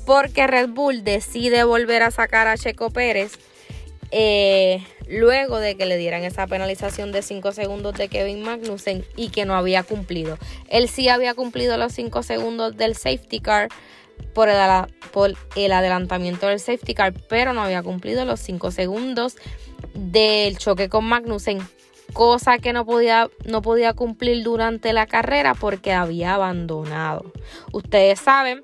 por 0.05 0.33
qué 0.33 0.47
Red 0.47 0.71
Bull 0.71 1.05
decide 1.05 1.64
volver 1.64 2.02
a 2.02 2.11
sacar 2.11 2.49
a 2.49 2.57
Checo 2.57 2.90
Pérez 2.90 3.38
eh, 4.10 4.84
luego 5.06 5.58
de 5.58 5.76
que 5.76 5.86
le 5.86 5.96
dieran 5.96 6.24
esa 6.24 6.46
penalización 6.46 7.12
de 7.12 7.22
5 7.22 7.52
segundos 7.52 7.94
de 7.94 8.08
Kevin 8.08 8.42
Magnussen 8.42 9.04
y 9.16 9.28
que 9.30 9.44
no 9.44 9.54
había 9.54 9.82
cumplido. 9.82 10.38
Él 10.68 10.88
sí 10.88 11.08
había 11.08 11.34
cumplido 11.34 11.76
los 11.76 11.92
5 11.92 12.22
segundos 12.22 12.76
del 12.76 12.94
safety 12.94 13.40
car 13.40 13.68
por 14.34 14.48
el, 14.48 14.58
por 15.12 15.34
el 15.56 15.72
adelantamiento 15.72 16.46
del 16.46 16.60
safety 16.60 16.94
car, 16.94 17.14
pero 17.28 17.52
no 17.52 17.62
había 17.62 17.82
cumplido 17.82 18.24
los 18.24 18.40
5 18.40 18.70
segundos 18.70 19.36
del 19.94 20.58
choque 20.58 20.88
con 20.88 21.04
Magnussen, 21.04 21.60
cosa 22.12 22.58
que 22.58 22.72
no 22.72 22.84
podía, 22.84 23.28
no 23.44 23.62
podía 23.62 23.94
cumplir 23.94 24.42
durante 24.42 24.92
la 24.92 25.06
carrera 25.06 25.54
porque 25.54 25.92
había 25.92 26.34
abandonado. 26.34 27.32
Ustedes 27.72 28.20
saben 28.20 28.62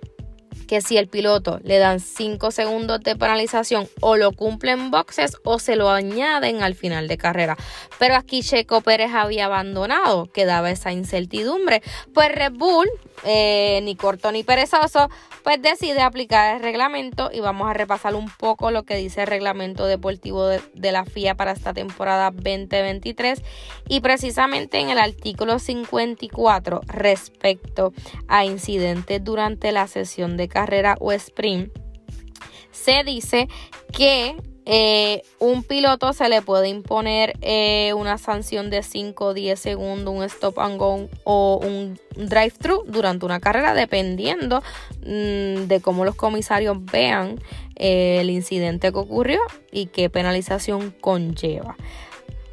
que 0.66 0.80
si 0.80 0.97
el 0.97 1.09
piloto 1.09 1.61
le 1.62 1.78
dan 1.78 2.00
5 2.00 2.50
segundos 2.50 3.00
de 3.00 3.16
penalización 3.16 3.88
o 4.00 4.16
lo 4.16 4.33
cumplen 4.33 4.90
boxes 4.90 5.37
o 5.44 5.59
se 5.59 5.76
lo 5.76 5.90
añaden 5.90 6.62
al 6.62 6.75
final 6.75 7.09
de 7.09 7.16
carrera. 7.16 7.56
Pero 7.99 8.16
aquí 8.16 8.42
Checo 8.42 8.80
Pérez 8.80 9.12
había 9.14 9.47
abandonado, 9.47 10.26
quedaba 10.26 10.71
esa 10.71 10.92
incertidumbre. 10.92 11.83
Pues 12.12 12.33
Red 12.33 12.52
Bull, 12.52 12.88
eh, 13.25 13.80
ni 13.83 13.97
corto 13.97 14.33
ni 14.33 14.42
perezoso, 14.42 15.09
pues 15.42 15.61
decide 15.61 16.00
aplicar 16.00 16.56
el 16.56 16.62
reglamento 16.62 17.30
y 17.33 17.40
vamos 17.40 17.68
a 17.68 17.75
repasar 17.75 18.14
un 18.14 18.30
poco 18.30 18.71
lo 18.71 18.85
que 18.85 18.97
dice 18.97 19.23
el 19.23 19.26
reglamento 19.26 19.87
deportivo 19.87 20.47
de, 20.47 20.61
de 20.75 20.92
la 20.92 21.04
FIA 21.04 21.35
para 21.35 21.52
esta 21.52 21.75
temporada 21.75 22.30
2023 22.30 23.42
y 23.88 24.00
precisamente 24.00 24.80
en 24.80 24.90
el 24.90 24.99
artículo 24.99 25.59
54 25.59 26.80
respecto 26.87 27.92
a 28.28 28.44
incidentes 28.44 29.23
durante 29.23 29.73
la 29.73 29.87
sesión 29.87 30.37
de 30.37 30.49
carrera 30.54 30.96
o 31.00 31.12
sprint, 31.12 31.70
se 32.70 33.04
dice 33.04 33.49
que 33.92 34.37
eh, 34.66 35.23
un 35.40 35.62
piloto 35.62 36.14
se 36.14 36.26
le 36.30 36.40
puede 36.40 36.68
imponer 36.68 37.34
eh, 37.42 37.92
una 37.94 38.16
sanción 38.16 38.70
de 38.70 38.82
5 38.82 39.26
o 39.26 39.34
10 39.34 39.61
segundos, 39.61 40.14
un 40.14 40.23
stop 40.25 40.58
and 40.58 40.78
go 40.78 41.11
o 41.25 41.61
un 41.62 42.00
drive-thru 42.16 42.84
durante 42.87 43.26
una 43.26 43.40
carrera, 43.40 43.75
dependiendo 43.75 44.62
mm, 45.00 45.66
de 45.66 45.80
cómo 45.82 46.06
los 46.06 46.14
comisarios 46.14 46.82
vean 46.82 47.38
eh, 47.76 48.20
el 48.20 48.30
incidente 48.30 48.90
que 48.90 48.99
ocurrió 48.99 49.40
y 49.70 49.84
qué 49.87 50.08
penalización 50.08 50.94
conlleva. 50.99 51.76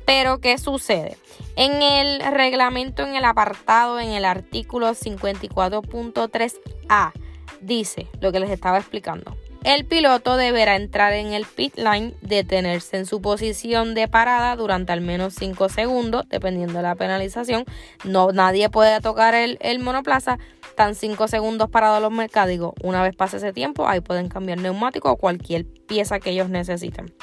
Pero, 0.05 0.41
¿qué 0.41 0.57
sucede? 0.57 1.15
En 1.55 1.81
el 1.81 2.19
reglamento, 2.19 3.03
en 3.03 3.15
el 3.15 3.23
apartado, 3.23 4.01
en 4.01 4.09
el 4.09 4.25
artículo 4.25 4.89
54.3a, 4.89 7.13
dice 7.61 8.07
lo 8.19 8.31
que 8.31 8.39
les 8.39 8.49
estaba 8.49 8.77
explicando. 8.77 9.37
El 9.63 9.85
piloto 9.85 10.37
deberá 10.37 10.75
entrar 10.75 11.13
en 11.13 11.33
el 11.33 11.45
pit 11.45 11.77
line, 11.77 12.15
detenerse 12.21 12.97
en 12.97 13.05
su 13.05 13.21
posición 13.21 13.93
de 13.93 14.07
parada 14.07 14.55
durante 14.55 14.91
al 14.91 15.01
menos 15.01 15.35
5 15.35 15.69
segundos, 15.69 16.27
dependiendo 16.29 16.77
de 16.77 16.81
la 16.81 16.95
penalización. 16.95 17.65
No, 18.03 18.31
nadie 18.31 18.69
puede 18.71 18.99
tocar 19.01 19.35
el, 19.35 19.79
monoplaza. 19.79 20.39
Están 20.67 20.95
5 20.95 21.27
segundos 21.27 21.69
parados 21.69 22.01
los 22.01 22.11
mercádicos. 22.11 22.73
Una 22.81 23.03
vez 23.03 23.15
pase 23.15 23.37
ese 23.37 23.53
tiempo, 23.53 23.87
ahí 23.87 24.01
pueden 24.01 24.29
cambiar 24.29 24.57
neumático 24.57 25.11
o 25.11 25.17
cualquier 25.17 25.67
pieza 25.85 26.19
que 26.19 26.31
ellos 26.31 26.49
necesiten. 26.49 27.13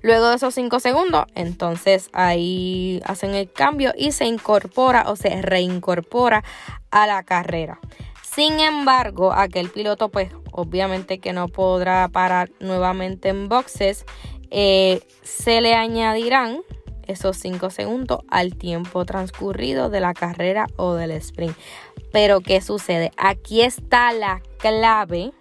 Luego 0.00 0.30
de 0.30 0.36
esos 0.36 0.54
5 0.54 0.80
segundos, 0.80 1.26
entonces 1.34 2.08
ahí 2.14 3.02
hacen 3.04 3.34
el 3.34 3.52
cambio 3.52 3.92
y 3.94 4.12
se 4.12 4.24
incorpora 4.24 5.04
o 5.10 5.16
se 5.16 5.42
reincorpora 5.42 6.42
a 6.90 7.06
la 7.06 7.22
carrera. 7.24 7.78
Sin 8.34 8.60
embargo, 8.60 9.32
aquel 9.32 9.68
piloto 9.68 10.08
pues 10.08 10.30
obviamente 10.52 11.18
que 11.18 11.32
no 11.32 11.48
podrá 11.48 12.08
parar 12.08 12.50
nuevamente 12.60 13.28
en 13.28 13.48
boxes, 13.48 14.06
eh, 14.50 15.00
se 15.22 15.60
le 15.60 15.74
añadirán 15.74 16.62
esos 17.06 17.36
5 17.36 17.70
segundos 17.70 18.20
al 18.28 18.54
tiempo 18.54 19.04
transcurrido 19.04 19.90
de 19.90 20.00
la 20.00 20.14
carrera 20.14 20.66
o 20.76 20.94
del 20.94 21.10
sprint. 21.12 21.56
Pero 22.10 22.40
¿qué 22.40 22.60
sucede? 22.60 23.12
Aquí 23.16 23.62
está 23.62 24.12
la 24.12 24.40
clave 24.58 25.32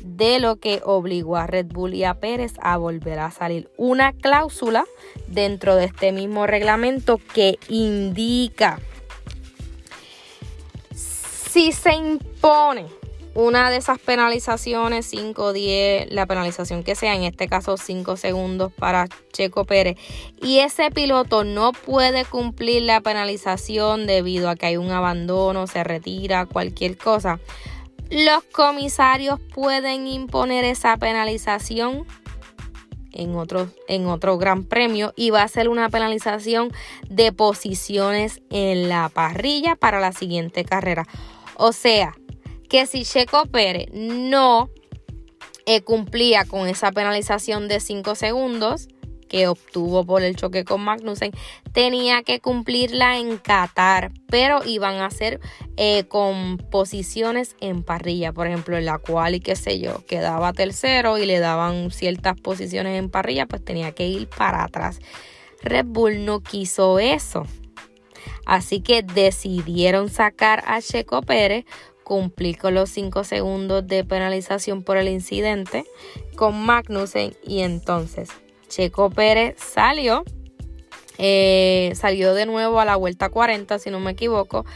de 0.00 0.38
lo 0.38 0.56
que 0.56 0.82
obligó 0.84 1.36
a 1.36 1.46
Red 1.46 1.66
Bull 1.66 1.94
y 1.94 2.04
a 2.04 2.14
Pérez 2.14 2.54
a 2.60 2.76
volver 2.76 3.18
a 3.18 3.30
salir. 3.30 3.70
Una 3.76 4.12
cláusula 4.12 4.84
dentro 5.26 5.74
de 5.74 5.86
este 5.86 6.12
mismo 6.12 6.46
reglamento 6.46 7.18
que 7.34 7.58
indica 7.68 8.78
si 11.50 11.72
se 11.72 11.94
impone 11.94 12.86
una 13.34 13.70
de 13.70 13.76
esas 13.76 13.98
penalizaciones, 13.98 15.06
5, 15.06 15.52
10, 15.52 16.12
la 16.12 16.26
penalización 16.26 16.84
que 16.84 16.94
sea, 16.94 17.14
en 17.14 17.24
este 17.24 17.48
caso 17.48 17.76
5 17.76 18.16
segundos 18.16 18.72
para 18.72 19.08
Checo 19.32 19.64
Pérez, 19.64 19.96
y 20.40 20.58
ese 20.58 20.90
piloto 20.90 21.42
no 21.42 21.72
puede 21.72 22.24
cumplir 22.24 22.82
la 22.82 23.00
penalización 23.00 24.06
debido 24.06 24.48
a 24.48 24.54
que 24.54 24.66
hay 24.66 24.76
un 24.76 24.92
abandono, 24.92 25.66
se 25.66 25.82
retira, 25.82 26.46
cualquier 26.46 26.96
cosa, 26.96 27.40
los 28.10 28.44
comisarios 28.44 29.40
pueden 29.52 30.06
imponer 30.06 30.64
esa 30.64 30.96
penalización 30.98 32.06
en 33.12 33.34
otro, 33.34 33.68
en 33.88 34.06
otro 34.06 34.38
gran 34.38 34.64
premio 34.64 35.12
y 35.16 35.30
va 35.30 35.42
a 35.42 35.48
ser 35.48 35.68
una 35.68 35.88
penalización 35.88 36.72
de 37.08 37.32
posiciones 37.32 38.40
en 38.50 38.88
la 38.88 39.08
parrilla 39.08 39.76
para 39.76 40.00
la 40.00 40.12
siguiente 40.12 40.64
carrera. 40.64 41.06
O 41.62 41.74
sea, 41.74 42.16
que 42.70 42.86
si 42.86 43.04
Checo 43.04 43.44
Pérez 43.44 43.90
no 43.92 44.70
eh, 45.66 45.82
cumplía 45.82 46.46
con 46.46 46.66
esa 46.66 46.90
penalización 46.90 47.68
de 47.68 47.80
5 47.80 48.14
segundos 48.14 48.88
que 49.28 49.46
obtuvo 49.46 50.06
por 50.06 50.22
el 50.22 50.36
choque 50.36 50.64
con 50.64 50.80
Magnussen, 50.80 51.32
tenía 51.74 52.22
que 52.22 52.40
cumplirla 52.40 53.18
en 53.18 53.36
Qatar, 53.36 54.10
pero 54.28 54.64
iban 54.64 55.02
a 55.02 55.10
ser 55.10 55.38
eh, 55.76 56.04
con 56.04 56.56
posiciones 56.56 57.56
en 57.60 57.82
parrilla, 57.82 58.32
por 58.32 58.46
ejemplo, 58.46 58.78
en 58.78 58.86
la 58.86 58.96
cual 58.96 59.34
y 59.34 59.40
qué 59.40 59.54
sé 59.54 59.78
yo, 59.78 60.02
quedaba 60.06 60.54
tercero 60.54 61.18
y 61.18 61.26
le 61.26 61.40
daban 61.40 61.90
ciertas 61.90 62.40
posiciones 62.40 62.98
en 62.98 63.10
parrilla, 63.10 63.44
pues 63.44 63.62
tenía 63.62 63.92
que 63.92 64.08
ir 64.08 64.28
para 64.28 64.64
atrás. 64.64 64.98
Red 65.62 65.84
Bull 65.84 66.24
no 66.24 66.40
quiso 66.40 66.98
eso. 66.98 67.46
Así 68.50 68.80
que 68.80 69.04
decidieron 69.04 70.08
sacar 70.08 70.64
a 70.66 70.82
Checo 70.82 71.22
Pérez 71.22 71.66
cumplir 72.02 72.58
con 72.58 72.74
los 72.74 72.90
5 72.90 73.22
segundos 73.22 73.86
de 73.86 74.02
penalización 74.02 74.82
por 74.82 74.96
el 74.96 75.06
incidente 75.06 75.84
con 76.34 76.60
Magnussen 76.60 77.36
y 77.44 77.60
entonces 77.60 78.28
Checo 78.66 79.08
Pérez 79.08 79.54
salió, 79.56 80.24
eh, 81.18 81.92
salió 81.94 82.34
de 82.34 82.46
nuevo 82.46 82.80
a 82.80 82.84
la 82.84 82.96
vuelta 82.96 83.28
40 83.28 83.78
si 83.78 83.88
no 83.88 84.00
me 84.00 84.10
equivoco, 84.10 84.66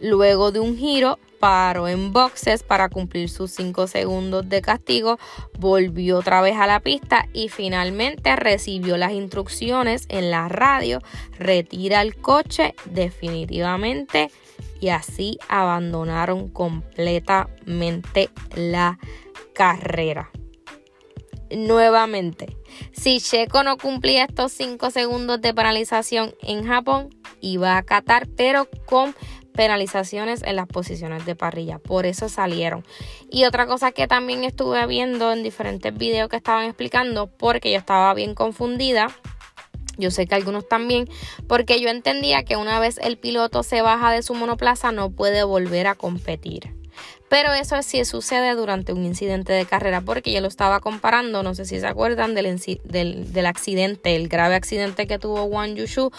luego 0.00 0.52
de 0.52 0.60
un 0.60 0.76
giro 0.76 1.18
paró 1.38 1.88
en 1.88 2.12
boxes 2.12 2.62
para 2.62 2.88
cumplir 2.88 3.28
sus 3.28 3.52
5 3.52 3.86
segundos 3.86 4.48
de 4.48 4.60
castigo, 4.60 5.18
volvió 5.58 6.18
otra 6.18 6.40
vez 6.40 6.56
a 6.56 6.66
la 6.66 6.80
pista 6.80 7.28
y 7.32 7.48
finalmente 7.48 8.34
recibió 8.36 8.96
las 8.96 9.12
instrucciones 9.12 10.06
en 10.08 10.30
la 10.30 10.48
radio, 10.48 11.00
retira 11.38 12.02
el 12.02 12.16
coche 12.16 12.74
definitivamente 12.86 14.30
y 14.80 14.88
así 14.88 15.38
abandonaron 15.48 16.48
completamente 16.48 18.30
la 18.54 18.98
carrera. 19.54 20.30
Nuevamente, 21.50 22.58
si 22.92 23.20
Checo 23.20 23.62
no 23.62 23.78
cumplía 23.78 24.24
estos 24.24 24.52
5 24.52 24.90
segundos 24.90 25.40
de 25.40 25.54
penalización 25.54 26.34
en 26.42 26.66
Japón, 26.66 27.08
iba 27.40 27.78
a 27.78 27.82
Qatar, 27.82 28.28
pero 28.36 28.68
con 28.84 29.14
penalizaciones 29.58 30.44
en 30.44 30.54
las 30.54 30.68
posiciones 30.68 31.26
de 31.26 31.34
parrilla. 31.34 31.80
Por 31.80 32.06
eso 32.06 32.28
salieron. 32.28 32.86
Y 33.28 33.44
otra 33.44 33.66
cosa 33.66 33.90
que 33.90 34.06
también 34.06 34.44
estuve 34.44 34.86
viendo 34.86 35.32
en 35.32 35.42
diferentes 35.42 35.92
videos 35.92 36.28
que 36.28 36.36
estaban 36.36 36.66
explicando, 36.66 37.26
porque 37.26 37.72
yo 37.72 37.78
estaba 37.78 38.14
bien 38.14 38.36
confundida 38.36 39.08
yo 40.00 40.12
sé 40.12 40.28
que 40.28 40.36
algunos 40.36 40.68
también, 40.68 41.08
porque 41.48 41.80
yo 41.80 41.88
entendía 41.88 42.44
que 42.44 42.56
una 42.56 42.78
vez 42.78 42.98
el 43.02 43.18
piloto 43.18 43.64
se 43.64 43.82
baja 43.82 44.12
de 44.12 44.22
su 44.22 44.32
monoplaza 44.32 44.92
no 44.92 45.10
puede 45.10 45.42
volver 45.42 45.88
a 45.88 45.96
competir. 45.96 46.77
Pero 47.28 47.52
eso 47.52 47.80
sí 47.82 48.04
sucede 48.04 48.54
durante 48.54 48.92
un 48.92 49.04
incidente 49.04 49.52
de 49.52 49.66
carrera, 49.66 50.00
porque 50.00 50.32
yo 50.32 50.40
lo 50.40 50.48
estaba 50.48 50.80
comparando, 50.80 51.42
no 51.42 51.54
sé 51.54 51.64
si 51.64 51.78
se 51.78 51.86
acuerdan 51.86 52.34
del, 52.34 52.60
del, 52.84 53.32
del 53.32 53.46
accidente, 53.46 54.16
el 54.16 54.28
grave 54.28 54.54
accidente 54.54 55.06
que 55.06 55.18
tuvo 55.18 55.44
Wang 55.44 55.74
Yushu, 55.74 56.10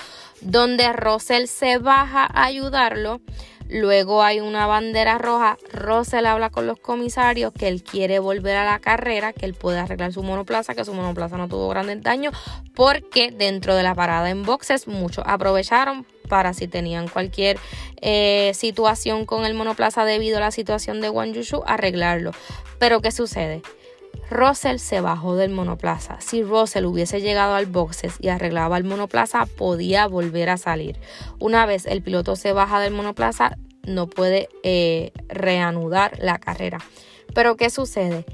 donde 0.42 0.92
Russell 0.94 1.48
se 1.48 1.78
baja 1.78 2.26
a 2.26 2.46
ayudarlo 2.46 3.22
Luego 3.70 4.24
hay 4.24 4.40
una 4.40 4.66
bandera 4.66 5.20
roja. 5.20 5.58
Russell 5.72 6.26
habla 6.26 6.50
con 6.50 6.66
los 6.66 6.80
comisarios 6.80 7.54
que 7.54 7.68
él 7.68 7.84
quiere 7.84 8.18
volver 8.18 8.58
a 8.58 8.66
la 8.66 8.80
carrera, 8.80 9.32
que 9.32 9.46
él 9.46 9.54
puede 9.54 9.78
arreglar 9.78 10.12
su 10.12 10.24
monoplaza, 10.24 10.74
que 10.74 10.84
su 10.84 10.94
monoplaza 10.94 11.38
no 11.38 11.48
tuvo 11.48 11.70
grandes 11.70 12.02
daños, 12.02 12.34
porque 12.74 13.30
dentro 13.32 13.76
de 13.76 13.84
la 13.84 13.94
parada 13.94 14.32
en 14.32 14.44
boxes 14.44 14.88
muchos 14.88 15.24
aprovecharon 15.28 16.06
para 16.28 16.54
si 16.54 16.68
tenían 16.68 17.08
cualquier 17.08 17.60
eh, 18.02 18.52
situación 18.56 19.26
con 19.26 19.46
el 19.46 19.54
monoplaza 19.54 20.04
debido 20.04 20.38
a 20.38 20.42
la 20.42 20.52
situación 20.52 21.00
de 21.00 21.12
Wang 21.12 21.34
Yushu, 21.34 21.62
arreglarlo. 21.68 22.32
Pero 22.80 23.02
¿qué 23.02 23.12
sucede? 23.12 23.62
Russell 24.30 24.78
se 24.78 25.02
bajó 25.02 25.36
del 25.36 25.50
monoplaza. 25.50 26.22
Si 26.22 26.44
Russell 26.44 26.86
hubiese 26.86 27.20
llegado 27.20 27.56
al 27.56 27.66
boxes 27.66 28.16
y 28.20 28.30
arreglaba 28.30 28.78
el 28.78 28.84
monoplaza, 28.84 29.46
podía 29.46 30.08
volver 30.08 30.50
a 30.50 30.58
salir. 30.58 30.98
Una 31.40 31.66
vez 31.66 31.86
el 31.88 32.04
piloto 32.04 32.36
se 32.36 32.54
baja 32.54 32.80
del 32.80 32.94
monoplaza, 32.94 33.58
no 33.84 34.08
puede 34.08 34.50
eh, 34.64 35.12
reanudar 35.28 36.18
la 36.20 36.40
carrera. 36.40 36.80
Pero 37.34 37.56
¿qué 37.56 37.70
sucede? 37.70 38.26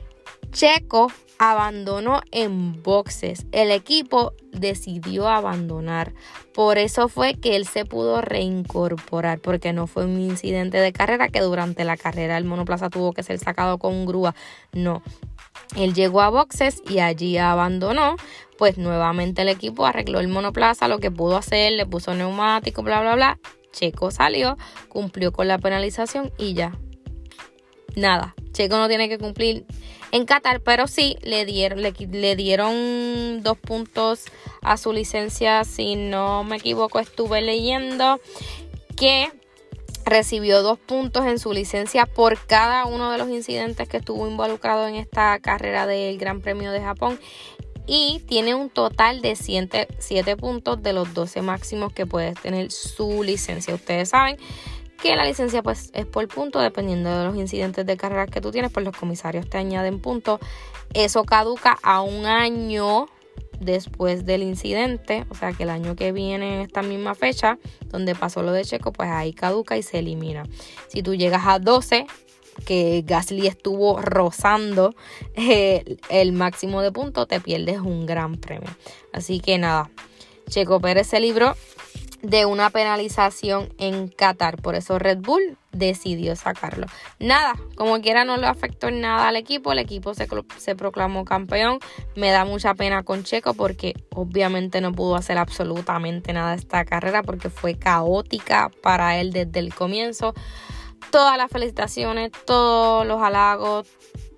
Checo 0.51 1.11
abandonó 1.37 2.21
en 2.31 2.81
boxes. 2.81 3.45
El 3.51 3.71
equipo 3.71 4.33
decidió 4.51 5.27
abandonar. 5.27 6.13
Por 6.53 6.77
eso 6.77 7.09
fue 7.09 7.35
que 7.35 7.55
él 7.55 7.67
se 7.67 7.85
pudo 7.85 8.21
reincorporar, 8.21 9.39
porque 9.39 9.73
no 9.73 9.87
fue 9.87 10.05
un 10.05 10.19
incidente 10.19 10.77
de 10.77 10.93
carrera 10.93 11.27
que 11.29 11.41
durante 11.41 11.83
la 11.83 11.97
carrera 11.97 12.37
el 12.37 12.45
monoplaza 12.45 12.89
tuvo 12.89 13.11
que 13.11 13.23
ser 13.23 13.39
sacado 13.39 13.77
con 13.77 14.05
grúa. 14.05 14.33
No, 14.71 15.03
él 15.75 15.93
llegó 15.93 16.21
a 16.21 16.29
boxes 16.29 16.81
y 16.89 16.99
allí 16.99 17.37
abandonó. 17.37 18.15
Pues 18.57 18.77
nuevamente 18.77 19.41
el 19.41 19.49
equipo 19.49 19.85
arregló 19.85 20.21
el 20.21 20.29
monoplaza, 20.29 20.87
lo 20.87 20.99
que 20.99 21.11
pudo 21.11 21.35
hacer, 21.35 21.73
le 21.73 21.85
puso 21.85 22.13
neumático, 22.13 22.83
bla, 22.83 23.01
bla, 23.01 23.15
bla. 23.15 23.39
Checo 23.75 24.09
salió, 24.09 24.57
cumplió 24.89 25.31
con 25.31 25.47
la 25.47 25.57
penalización 25.59 26.31
y 26.37 26.53
ya. 26.53 26.77
Nada, 27.95 28.35
Checo 28.51 28.77
no 28.77 28.87
tiene 28.87 29.07
que 29.09 29.17
cumplir 29.17 29.65
en 30.11 30.25
Qatar, 30.25 30.61
pero 30.61 30.87
sí 30.87 31.17
le 31.21 31.45
dieron, 31.45 31.81
le, 31.81 32.35
dieron 32.35 33.43
dos 33.43 33.57
puntos 33.57 34.25
a 34.61 34.77
su 34.77 34.93
licencia, 34.93 35.63
si 35.65 35.95
no 35.95 36.43
me 36.43 36.57
equivoco, 36.57 36.99
estuve 36.99 37.41
leyendo 37.41 38.19
que 38.95 39.31
recibió 40.05 40.61
dos 40.61 40.77
puntos 40.77 41.25
en 41.25 41.39
su 41.39 41.51
licencia 41.51 42.05
por 42.05 42.37
cada 42.45 42.85
uno 42.85 43.11
de 43.11 43.17
los 43.17 43.29
incidentes 43.29 43.89
que 43.89 43.97
estuvo 43.97 44.27
involucrado 44.27 44.87
en 44.87 44.95
esta 44.95 45.39
carrera 45.39 45.87
del 45.87 46.17
Gran 46.17 46.41
Premio 46.41 46.71
de 46.71 46.81
Japón 46.81 47.19
y 47.87 48.19
tiene 48.27 48.55
un 48.55 48.69
total 48.69 49.21
de 49.21 49.35
7, 49.35 50.37
puntos 50.37 50.81
de 50.81 50.93
los 50.93 51.13
12 51.13 51.41
máximos 51.41 51.93
que 51.93 52.05
puede 52.05 52.33
tener 52.33 52.71
su 52.71 53.23
licencia. 53.23 53.75
Ustedes 53.75 54.09
saben 54.09 54.37
que 55.01 55.15
la 55.15 55.25
licencia 55.25 55.61
pues 55.61 55.91
es 55.93 56.05
por 56.05 56.27
punto 56.27 56.59
dependiendo 56.59 57.15
de 57.17 57.25
los 57.25 57.35
incidentes 57.35 57.85
de 57.85 57.97
carrera 57.97 58.27
que 58.27 58.41
tú 58.41 58.51
tienes, 58.51 58.71
pues 58.71 58.85
los 58.85 58.95
comisarios 58.95 59.49
te 59.49 59.57
añaden 59.57 59.99
puntos. 59.99 60.39
Eso 60.93 61.23
caduca 61.25 61.77
a 61.83 62.01
un 62.01 62.25
año 62.25 63.07
después 63.59 64.25
del 64.25 64.43
incidente, 64.43 65.25
o 65.29 65.35
sea 65.35 65.53
que 65.53 65.63
el 65.63 65.69
año 65.69 65.95
que 65.95 66.11
viene 66.11 66.55
en 66.55 66.61
esta 66.61 66.81
misma 66.81 67.15
fecha 67.15 67.57
donde 67.87 68.15
pasó 68.15 68.43
lo 68.43 68.51
de 68.51 68.65
Checo, 68.65 68.91
pues 68.91 69.09
ahí 69.09 69.33
caduca 69.33 69.77
y 69.77 69.83
se 69.83 69.99
elimina. 69.99 70.43
Si 70.87 71.03
tú 71.03 71.15
llegas 71.15 71.43
a 71.45 71.59
12, 71.59 72.05
que 72.65 73.03
Gasly 73.05 73.47
estuvo 73.47 74.01
rozando 74.01 74.95
eh, 75.35 75.97
el 76.09 76.31
máximo 76.33 76.81
de 76.81 76.91
puntos, 76.91 77.27
te 77.27 77.39
pierdes 77.39 77.79
un 77.79 78.05
gran 78.05 78.35
premio. 78.35 78.69
Así 79.13 79.39
que 79.39 79.57
nada, 79.57 79.89
Checo 80.49 80.79
Pérez 80.79 81.07
se 81.07 81.19
libró 81.19 81.55
de 82.21 82.45
una 82.45 82.69
penalización 82.69 83.69
en 83.77 84.07
Qatar. 84.07 84.61
Por 84.61 84.75
eso 84.75 84.99
Red 84.99 85.19
Bull 85.19 85.57
decidió 85.71 86.35
sacarlo. 86.35 86.87
Nada, 87.19 87.53
como 87.75 88.01
quiera 88.01 88.25
no 88.25 88.37
le 88.37 88.47
afectó 88.47 88.89
nada 88.91 89.27
al 89.27 89.35
equipo. 89.35 89.71
El 89.71 89.79
equipo 89.79 90.13
se, 90.13 90.75
proclamó 90.75 91.25
campeón. 91.25 91.79
Me 92.15 92.31
da 92.31 92.45
mucha 92.45 92.73
pena 92.73 93.03
con 93.03 93.23
Checo 93.23 93.53
porque 93.53 93.93
obviamente 94.11 94.81
no 94.81 94.91
pudo 94.91 95.15
hacer 95.15 95.37
absolutamente 95.37 96.33
nada 96.33 96.55
esta 96.55 96.85
carrera 96.85 97.23
porque 97.23 97.49
fue 97.49 97.75
caótica 97.75 98.71
para 98.81 99.19
él 99.19 99.31
desde 99.31 99.59
el 99.59 99.73
comienzo. 99.73 100.33
Todas 101.11 101.37
las 101.37 101.51
felicitaciones, 101.51 102.31
todos 102.45 103.05
los 103.05 103.21
halagos, 103.21 103.87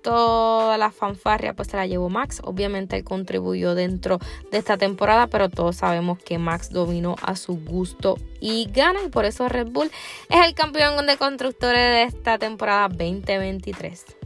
toda 0.02 0.78
la 0.78 0.90
fanfarria 0.90 1.54
pues 1.54 1.68
se 1.68 1.76
la 1.76 1.86
llevó 1.86 2.08
Max. 2.08 2.40
Obviamente 2.44 2.96
él 2.96 3.04
contribuyó 3.04 3.74
dentro 3.74 4.18
de 4.50 4.58
esta 4.58 4.76
temporada, 4.76 5.26
pero 5.26 5.48
todos 5.48 5.76
sabemos 5.76 6.18
que 6.18 6.38
Max 6.38 6.70
dominó 6.70 7.16
a 7.22 7.36
su 7.36 7.58
gusto 7.58 8.16
y 8.40 8.70
gana 8.72 9.00
y 9.04 9.08
por 9.08 9.24
eso 9.24 9.48
Red 9.48 9.68
Bull 9.68 9.90
es 10.28 10.46
el 10.46 10.54
campeón 10.54 11.06
de 11.06 11.16
constructores 11.16 11.80
de 11.80 12.02
esta 12.04 12.38
temporada 12.38 12.88
2023. 12.88 14.17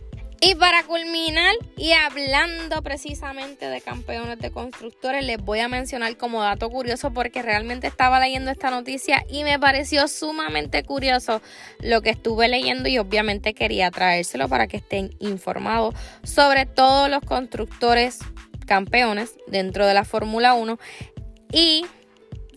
Y 0.45 0.57
para 0.57 0.83
culminar 0.83 1.55
y 1.77 1.93
hablando 1.93 2.83
precisamente 2.83 3.69
de 3.69 3.81
campeones 3.81 4.41
de 4.41 4.51
constructores, 4.51 5.25
les 5.25 5.39
voy 5.39 5.61
a 5.61 5.69
mencionar 5.69 6.17
como 6.17 6.43
dato 6.43 6.69
curioso 6.69 7.13
porque 7.13 7.43
realmente 7.43 7.87
estaba 7.87 8.19
leyendo 8.19 8.51
esta 8.51 8.69
noticia 8.69 9.25
y 9.29 9.45
me 9.45 9.61
pareció 9.61 10.09
sumamente 10.09 10.83
curioso 10.83 11.41
lo 11.79 12.03
que 12.03 12.11
estuve 12.11 12.49
leyendo 12.49 12.89
y 12.89 12.99
obviamente 12.99 13.55
quería 13.55 13.93
traérselo 13.93 14.49
para 14.49 14.67
que 14.67 14.79
estén 14.79 15.15
informados 15.21 15.95
sobre 16.25 16.67
todos 16.67 17.09
los 17.09 17.21
constructores 17.21 18.19
campeones 18.67 19.37
dentro 19.47 19.87
de 19.87 19.95
la 19.95 20.05
Fórmula 20.05 20.55
1 20.55 20.77
y 21.53 21.87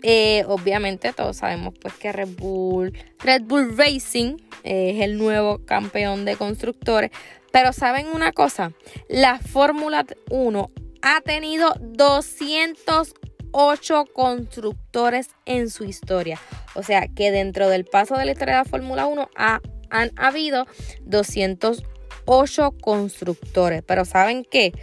eh, 0.08 0.44
obviamente 0.48 1.13
todos 1.13 1.38
sabemos 1.38 1.74
pues 1.82 1.96
que 1.96 2.12
Red 2.12 2.30
Bull, 2.38 2.94
Red 3.20 3.44
Bull 3.44 3.76
Racing 3.76 4.38
es 4.63 5.02
el 5.02 5.18
nuevo 5.18 5.65
campeón 5.65 6.26
de 6.26 6.36
constructores 6.36 7.10
pero 7.56 7.72
¿saben 7.72 8.08
una 8.08 8.34
cosa? 8.34 8.74
La 9.08 9.39
Fórmula 9.39 10.06
1 10.30 10.72
ha 11.02 11.22
tenido 11.22 11.74
208 11.80 14.06
constructores 14.13 15.30
en 15.46 15.70
su 15.70 15.86
historia. 15.86 16.38
O 16.74 16.84
sea 16.84 17.08
que 17.08 17.32
dentro 17.32 17.70
del 17.70 17.86
paso 17.86 18.18
de 18.18 18.26
la 18.26 18.34
historia 18.34 18.56
de 18.56 18.63
la 18.63 18.65
Fórmula 18.65 19.06
1 19.06 19.30
han 19.38 20.12
habido 20.18 20.68
208 21.06 22.72
constructores. 22.82 23.84
Pero 23.84 24.04
¿saben 24.04 24.44
qué? 24.44 24.74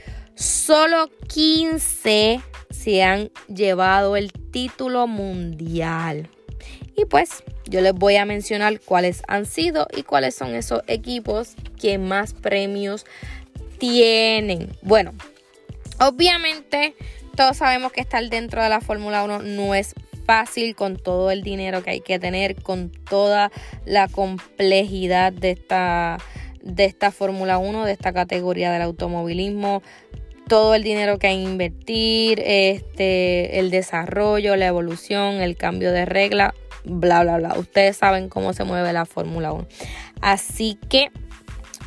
Solo 0.43 1.09
15 1.29 2.41
se 2.69 3.03
han 3.05 3.31
llevado 3.47 4.17
el 4.17 4.33
título 4.33 5.07
mundial. 5.07 6.29
Y 6.97 7.05
pues 7.05 7.45
yo 7.67 7.81
les 7.81 7.93
voy 7.93 8.17
a 8.17 8.25
mencionar 8.25 8.81
cuáles 8.81 9.23
han 9.29 9.47
sido 9.47 9.87
y 9.97 10.03
cuáles 10.03 10.35
son 10.35 10.57
esos 10.57 10.83
equipos 10.89 11.55
que 11.81 11.99
más 11.99 12.35
premios 12.35 13.07
tienen. 13.79 14.77
Bueno, 14.83 15.13
obviamente 16.01 16.97
todos 17.37 17.59
sabemos 17.59 17.93
que 17.93 18.01
estar 18.01 18.29
dentro 18.29 18.65
de 18.65 18.69
la 18.69 18.81
Fórmula 18.81 19.23
1 19.23 19.43
no 19.43 19.77
es 19.77 19.95
fácil 20.27 20.75
con 20.75 20.97
todo 20.97 21.31
el 21.31 21.45
dinero 21.45 21.85
que 21.85 21.91
hay 21.91 22.01
que 22.01 22.19
tener, 22.19 22.61
con 22.61 22.91
toda 22.91 23.53
la 23.85 24.09
complejidad 24.09 25.33
de 25.33 25.53
esta, 25.53 26.19
de 26.65 26.85
esta 26.87 27.13
Fórmula 27.13 27.59
1, 27.59 27.85
de 27.85 27.93
esta 27.93 28.13
categoría 28.13 28.73
del 28.73 28.83
automovilismo, 28.83 29.83
todo 30.49 30.75
el 30.75 30.83
dinero 30.83 31.19
que 31.19 31.29
hay 31.29 31.37
que 31.37 31.51
invertir, 31.51 32.43
este, 32.45 33.59
el 33.59 33.71
desarrollo, 33.71 34.57
la 34.57 34.67
evolución, 34.67 35.41
el 35.41 35.57
cambio 35.57 35.93
de 35.93 36.05
regla 36.05 36.55
bla, 36.85 37.23
bla, 37.23 37.39
bla. 37.39 37.59
Ustedes 37.59 37.97
saben 37.97 38.29
cómo 38.29 38.53
se 38.53 38.65
mueve 38.65 38.93
la 38.93 39.07
Fórmula 39.07 39.53
1. 39.53 39.67
Así 40.21 40.79
que, 40.89 41.11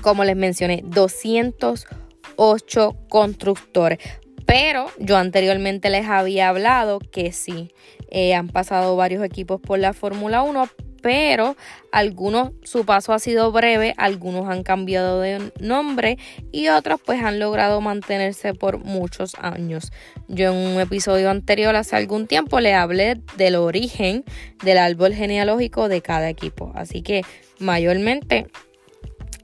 como 0.01 0.23
les 0.23 0.35
mencioné, 0.35 0.81
208 0.85 2.95
constructores. 3.09 3.99
Pero 4.45 4.87
yo 4.99 5.17
anteriormente 5.17 5.89
les 5.89 6.07
había 6.07 6.49
hablado 6.49 6.99
que 6.99 7.31
sí, 7.31 7.73
eh, 8.11 8.35
han 8.35 8.47
pasado 8.47 8.95
varios 8.95 9.23
equipos 9.23 9.59
por 9.59 9.79
la 9.79 9.93
Fórmula 9.93 10.43
1, 10.43 10.69
pero 11.05 11.55
algunos 11.91 12.49
su 12.63 12.83
paso 12.83 13.13
ha 13.13 13.19
sido 13.19 13.51
breve, 13.51 13.93
algunos 13.95 14.49
han 14.49 14.63
cambiado 14.63 15.21
de 15.21 15.51
nombre 15.59 16.17
y 16.51 16.69
otros 16.69 16.99
pues 17.05 17.21
han 17.21 17.37
logrado 17.37 17.79
mantenerse 17.79 18.55
por 18.55 18.79
muchos 18.79 19.35
años. 19.35 19.91
Yo 20.27 20.51
en 20.51 20.57
un 20.57 20.81
episodio 20.81 21.29
anterior 21.29 21.75
hace 21.75 21.95
algún 21.95 22.25
tiempo 22.25 22.59
le 22.59 22.73
hablé 22.73 23.21
del 23.37 23.55
origen 23.55 24.23
del 24.63 24.79
árbol 24.79 25.13
genealógico 25.13 25.89
de 25.89 26.01
cada 26.01 26.27
equipo, 26.27 26.71
así 26.73 27.03
que 27.03 27.21
mayormente 27.59 28.47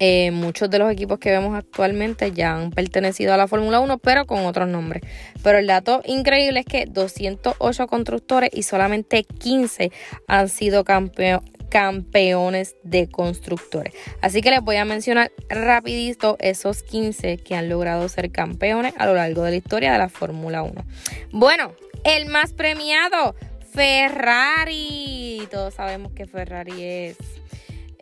eh, 0.04 0.32
muchos 0.32 0.68
de 0.72 0.80
los 0.80 0.92
equipos 0.92 1.20
que 1.20 1.30
vemos 1.30 1.56
actualmente 1.56 2.32
ya 2.32 2.56
han 2.56 2.72
pertenecido 2.72 3.36
a 3.36 3.38
la 3.38 3.48
Fórmula 3.48 3.80
1, 3.80 4.00
pero 4.00 4.26
con 4.26 4.48
otros 4.48 4.68
nombres. 4.68 5.04
Pero 5.44 5.60
el 5.60 5.68
dato 5.68 6.02
increíble 6.06 6.62
es 6.62 6.66
que 6.66 6.88
208 6.88 7.86
constructores 7.86 8.50
y 8.52 8.64
solamente 8.64 9.24
15 9.24 9.92
han 10.28 10.50
sido 10.50 10.84
campeones 10.84 11.48
campeones 11.70 12.76
de 12.84 13.10
constructores. 13.10 13.94
Así 14.22 14.42
que 14.42 14.50
les 14.50 14.62
voy 14.62 14.76
a 14.78 14.86
mencionar 14.86 15.32
rapidito 15.50 16.36
esos 16.40 16.82
15 16.82 17.38
que 17.38 17.56
han 17.56 17.70
logrado 17.70 18.10
ser 18.10 18.32
campeones 18.32 18.94
a 18.98 19.06
lo 19.06 19.14
largo 19.14 19.44
de 19.44 19.52
la 19.52 19.58
historia 19.58 19.94
de 19.94 20.00
la 20.00 20.10
Fórmula 20.10 20.64
1. 20.64 20.84
Bueno, 21.32 21.74
el 22.04 22.26
más 22.26 22.54
premiado, 22.54 23.36
Ferrari. 23.72 25.48
Todos 25.52 25.76
sabemos 25.76 26.12
que 26.12 26.26
Ferrari 26.26 26.84
es... 26.84 27.18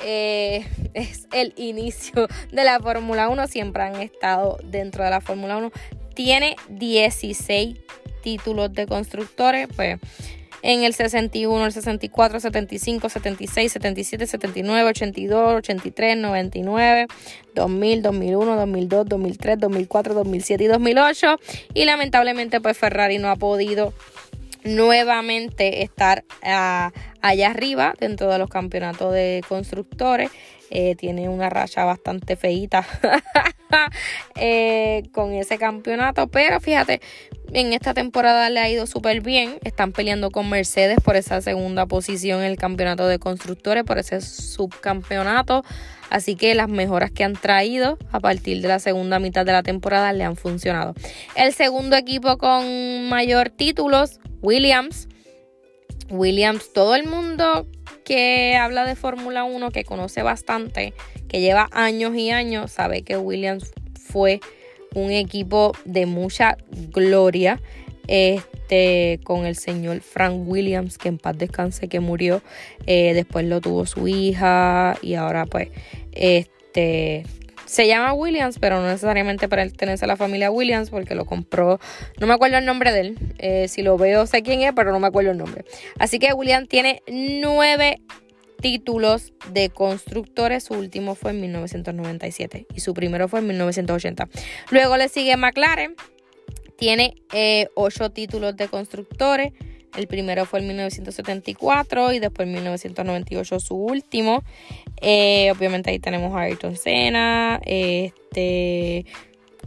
Eh, 0.03 0.65
es 0.93 1.27
el 1.33 1.53
inicio 1.57 2.27
de 2.51 2.63
la 2.63 2.79
Fórmula 2.79 3.29
1, 3.29 3.47
siempre 3.47 3.83
han 3.83 3.95
estado 3.95 4.57
dentro 4.63 5.03
de 5.03 5.09
la 5.09 5.21
Fórmula 5.21 5.57
1. 5.57 5.71
Tiene 6.13 6.55
16 6.69 7.77
títulos 8.21 8.73
de 8.73 8.87
constructores, 8.87 9.67
pues 9.75 9.99
en 10.61 10.83
el 10.83 10.93
61, 10.93 11.65
el 11.65 11.71
64, 11.71 12.39
75, 12.39 13.09
76, 13.09 13.71
77, 13.71 14.27
79, 14.27 14.89
82, 14.89 15.53
83, 15.59 16.17
99, 16.17 17.07
2000, 17.55 18.01
2001, 18.01 18.55
2002, 18.55 19.05
2003, 19.07 19.59
2004, 19.59 20.13
2007 20.13 20.63
y 20.63 20.67
2008. 20.67 21.37
Y 21.73 21.85
lamentablemente 21.85 22.59
pues 22.59 22.77
Ferrari 22.77 23.17
no 23.19 23.29
ha 23.29 23.37
podido 23.37 23.93
nuevamente 24.63 25.83
estar 25.83 26.25
ah, 26.43 26.91
allá 27.21 27.51
arriba 27.51 27.93
dentro 27.99 28.31
de 28.31 28.37
los 28.37 28.49
campeonatos 28.49 29.13
de 29.13 29.43
constructores. 29.47 30.31
Eh, 30.71 30.95
tiene 30.95 31.29
una 31.29 31.49
racha 31.49 31.83
bastante 31.83 32.35
feita 32.35 32.85
eh, 34.35 35.03
con 35.11 35.33
ese 35.33 35.57
campeonato. 35.57 36.27
Pero 36.27 36.59
fíjate, 36.59 37.01
en 37.51 37.73
esta 37.73 37.93
temporada 37.93 38.49
le 38.49 38.59
ha 38.59 38.69
ido 38.69 38.85
súper 38.85 39.21
bien. 39.21 39.57
Están 39.63 39.91
peleando 39.91 40.29
con 40.29 40.49
Mercedes 40.49 40.99
por 41.03 41.15
esa 41.15 41.41
segunda 41.41 41.87
posición 41.87 42.41
en 42.41 42.45
el 42.45 42.57
campeonato 42.57 43.07
de 43.07 43.17
constructores, 43.17 43.83
por 43.83 43.97
ese 43.97 44.21
subcampeonato. 44.21 45.63
Así 46.09 46.35
que 46.35 46.55
las 46.55 46.69
mejoras 46.69 47.11
que 47.11 47.23
han 47.23 47.33
traído 47.33 47.97
a 48.11 48.19
partir 48.19 48.61
de 48.61 48.67
la 48.67 48.79
segunda 48.79 49.19
mitad 49.19 49.45
de 49.45 49.51
la 49.51 49.63
temporada 49.63 50.11
le 50.13 50.23
han 50.23 50.35
funcionado. 50.35 50.95
El 51.35 51.53
segundo 51.53 51.95
equipo 51.95 52.37
con 52.37 53.09
mayor 53.09 53.49
títulos, 53.49 54.19
Williams. 54.41 55.07
Williams, 56.09 56.73
todo 56.73 56.95
el 56.95 57.05
mundo 57.05 57.67
que 58.03 58.55
habla 58.55 58.85
de 58.85 58.95
Fórmula 58.95 59.43
1, 59.43 59.71
que 59.71 59.83
conoce 59.83 60.23
bastante, 60.23 60.93
que 61.27 61.41
lleva 61.41 61.69
años 61.71 62.15
y 62.15 62.31
años, 62.31 62.71
sabe 62.71 63.03
que 63.03 63.17
Williams 63.17 63.71
fue 63.93 64.39
un 64.95 65.11
equipo 65.11 65.73
de 65.85 66.05
mucha 66.05 66.57
gloria. 66.91 67.61
Este, 68.07 69.19
con 69.23 69.45
el 69.45 69.55
señor 69.55 70.01
Frank 70.01 70.47
Williams, 70.47 70.97
que 70.97 71.09
en 71.09 71.19
paz 71.19 71.37
descanse, 71.37 71.87
que 71.87 71.99
murió. 71.99 72.41
Eh, 72.87 73.13
después 73.13 73.45
lo 73.45 73.61
tuvo 73.61 73.85
su 73.85 74.07
hija 74.07 74.97
y 75.03 75.13
ahora 75.13 75.45
pues 75.45 75.69
este 76.11 77.23
se 77.69 77.85
llama 77.85 78.13
Williams, 78.13 78.57
pero 78.57 78.81
no 78.81 78.87
necesariamente 78.87 79.47
pertenece 79.47 80.05
a 80.05 80.07
la 80.07 80.15
familia 80.15 80.49
Williams 80.49 80.89
porque 80.89 81.13
lo 81.13 81.25
compró, 81.25 81.79
no 82.19 82.25
me 82.25 82.33
acuerdo 82.33 82.57
el 82.57 82.65
nombre 82.65 82.91
de 82.91 82.99
él, 83.01 83.17
eh, 83.37 83.67
si 83.67 83.83
lo 83.83 83.95
veo 83.95 84.25
sé 84.25 84.41
quién 84.41 84.61
es, 84.61 84.73
pero 84.75 84.91
no 84.91 84.99
me 84.99 85.05
acuerdo 85.05 85.29
el 85.29 85.37
nombre. 85.37 85.65
Así 85.99 86.17
que 86.17 86.33
Williams 86.33 86.67
tiene 86.67 87.03
nueve 87.07 88.01
títulos 88.59 89.33
de 89.53 89.69
constructores. 89.69 90.63
Su 90.63 90.73
último 90.73 91.13
fue 91.13 91.29
en 91.29 91.41
1997 91.41 92.65
y 92.73 92.79
su 92.79 92.95
primero 92.95 93.27
fue 93.27 93.39
en 93.39 93.47
1980. 93.47 94.27
Luego 94.71 94.97
le 94.97 95.07
sigue 95.07 95.37
McLaren. 95.37 95.95
Tiene 96.75 97.13
eh, 97.33 97.67
ocho 97.75 98.09
títulos 98.09 98.57
de 98.57 98.67
constructores. 98.67 99.53
El 99.95 100.07
primero 100.07 100.45
fue 100.45 100.59
en 100.59 100.67
1974 100.67 102.13
y 102.13 102.19
después 102.19 102.47
en 102.47 102.53
1998 102.53 103.59
su 103.59 103.75
último. 103.75 104.43
Eh, 105.01 105.51
obviamente 105.51 105.89
ahí 105.89 105.99
tenemos 105.99 106.35
a 106.35 106.41
Ayrton 106.41 106.75
Senna, 106.75 107.59
este, 107.65 109.05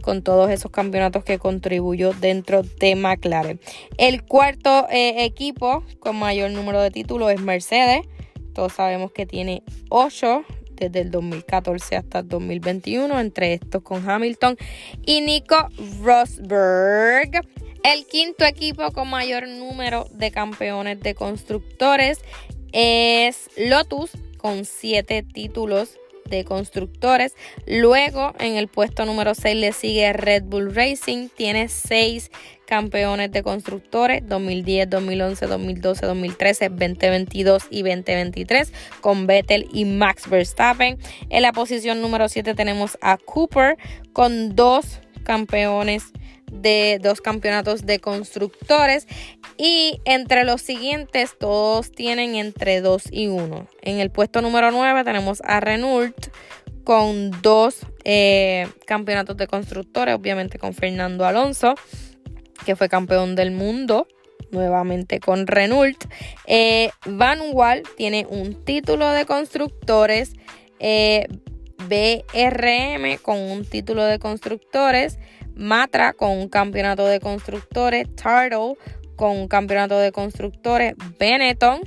con 0.01 0.21
todos 0.21 0.49
esos 0.49 0.71
campeonatos 0.71 1.23
que 1.23 1.39
contribuyó 1.39 2.13
dentro 2.13 2.63
de 2.63 2.95
McLaren. 2.95 3.59
El 3.97 4.23
cuarto 4.23 4.87
eh, 4.89 5.25
equipo 5.25 5.83
con 5.99 6.17
mayor 6.17 6.51
número 6.51 6.81
de 6.81 6.91
títulos 6.91 7.31
es 7.31 7.41
Mercedes. 7.41 8.01
Todos 8.53 8.73
sabemos 8.73 9.11
que 9.11 9.25
tiene 9.25 9.63
8 9.89 10.43
desde 10.75 11.01
el 11.01 11.11
2014 11.11 11.95
hasta 11.95 12.19
el 12.19 12.27
2021, 12.27 13.19
entre 13.19 13.53
estos 13.53 13.81
con 13.81 14.07
Hamilton 14.07 14.57
y 15.05 15.21
Nico 15.21 15.67
Rosberg. 16.01 17.41
El 17.83 18.05
quinto 18.05 18.45
equipo 18.45 18.91
con 18.91 19.09
mayor 19.09 19.45
número 19.45 20.07
de 20.11 20.31
campeones 20.31 21.01
de 21.01 21.15
constructores 21.15 22.19
es 22.71 23.49
Lotus 23.57 24.11
con 24.37 24.63
7 24.63 25.21
títulos 25.23 25.99
de 26.29 26.45
constructores. 26.45 27.35
Luego, 27.67 28.33
en 28.39 28.55
el 28.55 28.69
puesto 28.69 29.05
número 29.05 29.35
6 29.35 29.57
le 29.57 29.73
sigue 29.73 30.13
Red 30.13 30.43
Bull 30.43 30.73
Racing. 30.73 31.27
Tiene 31.27 31.67
6 31.67 32.31
campeones 32.65 33.33
de 33.33 33.43
constructores 33.43 34.25
2010, 34.29 34.89
2011, 34.89 35.45
2012, 35.45 36.05
2013, 36.05 36.69
2022 36.69 37.63
y 37.69 37.81
2023 37.83 38.71
con 39.01 39.27
Vettel 39.27 39.67
y 39.73 39.83
Max 39.83 40.29
Verstappen. 40.29 40.97
En 41.29 41.41
la 41.41 41.51
posición 41.51 42.01
número 42.01 42.29
7 42.29 42.55
tenemos 42.55 42.97
a 43.01 43.17
Cooper 43.17 43.77
con 44.13 44.55
dos 44.55 45.01
campeones 45.23 46.13
de 46.53 46.99
dos 47.01 47.21
campeonatos 47.21 47.85
de 47.85 47.99
constructores 47.99 49.07
y 49.57 49.99
entre 50.05 50.43
los 50.43 50.61
siguientes 50.61 51.37
todos 51.37 51.91
tienen 51.91 52.35
entre 52.35 52.81
2 52.81 53.03
y 53.11 53.27
1. 53.27 53.67
En 53.81 53.99
el 53.99 54.11
puesto 54.11 54.41
número 54.41 54.71
9 54.71 55.03
tenemos 55.03 55.41
a 55.43 55.59
Renault 55.59 56.27
con 56.83 57.31
dos 57.41 57.79
eh, 58.03 58.67
campeonatos 58.85 59.37
de 59.37 59.47
constructores, 59.47 60.15
obviamente 60.15 60.59
con 60.59 60.73
Fernando 60.73 61.25
Alonso, 61.25 61.75
que 62.65 62.75
fue 62.75 62.89
campeón 62.89 63.35
del 63.35 63.51
mundo 63.51 64.07
nuevamente 64.51 65.19
con 65.19 65.47
Renault. 65.47 66.05
Eh, 66.45 66.91
Van 67.05 67.39
Wall 67.53 67.83
tiene 67.97 68.27
un 68.29 68.63
título 68.63 69.09
de 69.09 69.25
constructores. 69.25 70.33
Eh, 70.79 71.27
BRM 71.87 73.17
con 73.21 73.37
un 73.37 73.65
título 73.65 74.03
de 74.05 74.19
constructores. 74.19 75.19
Matra 75.55 76.13
con 76.13 76.31
un 76.31 76.49
campeonato 76.49 77.05
de 77.05 77.19
constructores, 77.19 78.07
Turtle 78.15 78.75
con 79.15 79.37
un 79.37 79.47
campeonato 79.47 79.99
de 79.99 80.11
constructores, 80.11 80.93
Benetton 81.19 81.81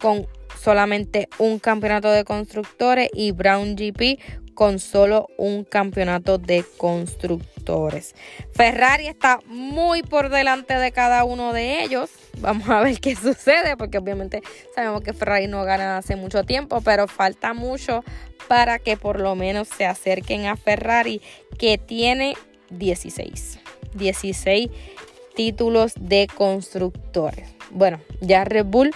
con 0.00 0.26
solamente 0.60 1.28
un 1.38 1.58
campeonato 1.58 2.10
de 2.10 2.24
constructores 2.24 3.08
y 3.14 3.32
Brown 3.32 3.76
GP 3.76 4.18
con 4.54 4.78
solo 4.78 5.28
un 5.38 5.64
campeonato 5.64 6.38
de 6.38 6.64
constructores. 6.76 8.14
Ferrari 8.52 9.06
está 9.06 9.40
muy 9.46 10.02
por 10.02 10.28
delante 10.28 10.74
de 10.74 10.92
cada 10.92 11.24
uno 11.24 11.52
de 11.52 11.82
ellos. 11.82 12.10
Vamos 12.38 12.68
a 12.68 12.80
ver 12.80 13.00
qué 13.00 13.16
sucede, 13.16 13.76
porque 13.76 13.98
obviamente 13.98 14.42
sabemos 14.74 15.02
que 15.02 15.12
Ferrari 15.12 15.46
no 15.46 15.64
gana 15.64 15.96
hace 15.96 16.16
mucho 16.16 16.44
tiempo, 16.44 16.80
pero 16.80 17.08
falta 17.08 17.54
mucho 17.54 18.04
para 18.48 18.78
que 18.78 18.96
por 18.96 19.20
lo 19.20 19.34
menos 19.34 19.68
se 19.68 19.86
acerquen 19.86 20.46
a 20.46 20.56
Ferrari, 20.56 21.22
que 21.58 21.78
tiene 21.78 22.34
16. 22.78 23.58
16 23.94 24.70
títulos 25.34 25.92
de 25.98 26.28
constructores. 26.34 27.48
Bueno, 27.70 28.00
ya 28.20 28.44
Red 28.44 28.66
Bull 28.66 28.90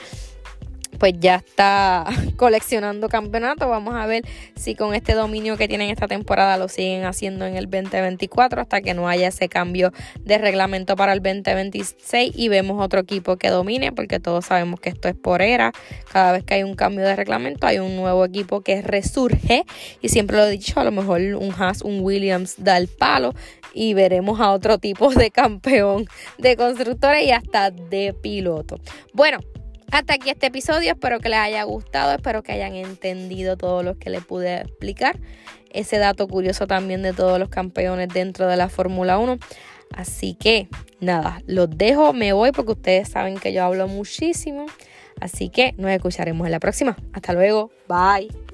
pues 0.98 1.14
ya 1.18 1.36
está 1.36 2.06
coleccionando 2.36 3.08
campeonatos. 3.08 3.68
Vamos 3.68 3.94
a 3.94 4.06
ver 4.06 4.24
si 4.54 4.74
con 4.74 4.94
este 4.94 5.14
dominio 5.14 5.56
que 5.56 5.68
tienen 5.68 5.90
esta 5.90 6.08
temporada 6.08 6.56
lo 6.56 6.68
siguen 6.68 7.04
haciendo 7.04 7.46
en 7.46 7.56
el 7.56 7.64
2024 7.64 8.60
hasta 8.60 8.80
que 8.80 8.94
no 8.94 9.08
haya 9.08 9.28
ese 9.28 9.48
cambio 9.48 9.92
de 10.20 10.38
reglamento 10.38 10.96
para 10.96 11.12
el 11.12 11.22
2026 11.22 12.32
y 12.34 12.48
vemos 12.48 12.82
otro 12.82 13.00
equipo 13.00 13.36
que 13.36 13.50
domine 13.50 13.92
porque 13.92 14.20
todos 14.20 14.46
sabemos 14.46 14.80
que 14.80 14.90
esto 14.90 15.08
es 15.08 15.14
por 15.14 15.42
era. 15.42 15.72
Cada 16.12 16.32
vez 16.32 16.44
que 16.44 16.54
hay 16.54 16.62
un 16.62 16.74
cambio 16.74 17.04
de 17.04 17.16
reglamento 17.16 17.66
hay 17.66 17.78
un 17.78 17.96
nuevo 17.96 18.24
equipo 18.24 18.60
que 18.60 18.82
resurge 18.82 19.64
y 20.00 20.08
siempre 20.08 20.36
lo 20.36 20.44
he 20.44 20.50
dicho, 20.50 20.80
a 20.80 20.84
lo 20.84 20.92
mejor 20.92 21.20
un 21.20 21.54
Haas, 21.56 21.82
un 21.82 22.00
Williams 22.00 22.56
da 22.58 22.76
el 22.76 22.88
palo 22.88 23.34
y 23.76 23.94
veremos 23.94 24.40
a 24.40 24.50
otro 24.50 24.78
tipo 24.78 25.10
de 25.14 25.30
campeón 25.30 26.06
de 26.38 26.56
constructores 26.56 27.24
y 27.24 27.30
hasta 27.30 27.70
de 27.70 28.14
piloto. 28.14 28.80
Bueno, 29.12 29.38
hasta 29.92 30.14
aquí 30.14 30.30
este 30.30 30.46
episodio, 30.46 30.92
espero 30.92 31.20
que 31.20 31.28
les 31.28 31.38
haya 31.38 31.62
gustado, 31.62 32.12
espero 32.12 32.42
que 32.42 32.52
hayan 32.52 32.74
entendido 32.74 33.56
todo 33.56 33.82
lo 33.82 33.98
que 33.98 34.10
les 34.10 34.24
pude 34.24 34.62
explicar. 34.62 35.18
Ese 35.70 35.98
dato 35.98 36.26
curioso 36.26 36.66
también 36.66 37.02
de 37.02 37.12
todos 37.12 37.38
los 37.38 37.50
campeones 37.50 38.08
dentro 38.08 38.48
de 38.48 38.56
la 38.56 38.68
Fórmula 38.68 39.18
1. 39.18 39.38
Así 39.94 40.34
que 40.34 40.68
nada, 41.00 41.42
los 41.46 41.68
dejo, 41.70 42.12
me 42.12 42.32
voy 42.32 42.50
porque 42.50 42.72
ustedes 42.72 43.08
saben 43.10 43.36
que 43.36 43.52
yo 43.52 43.62
hablo 43.62 43.86
muchísimo. 43.86 44.66
Así 45.20 45.50
que 45.50 45.74
nos 45.76 45.90
escucharemos 45.90 46.46
en 46.46 46.52
la 46.52 46.60
próxima. 46.60 46.96
Hasta 47.12 47.32
luego, 47.32 47.70
bye. 47.88 48.45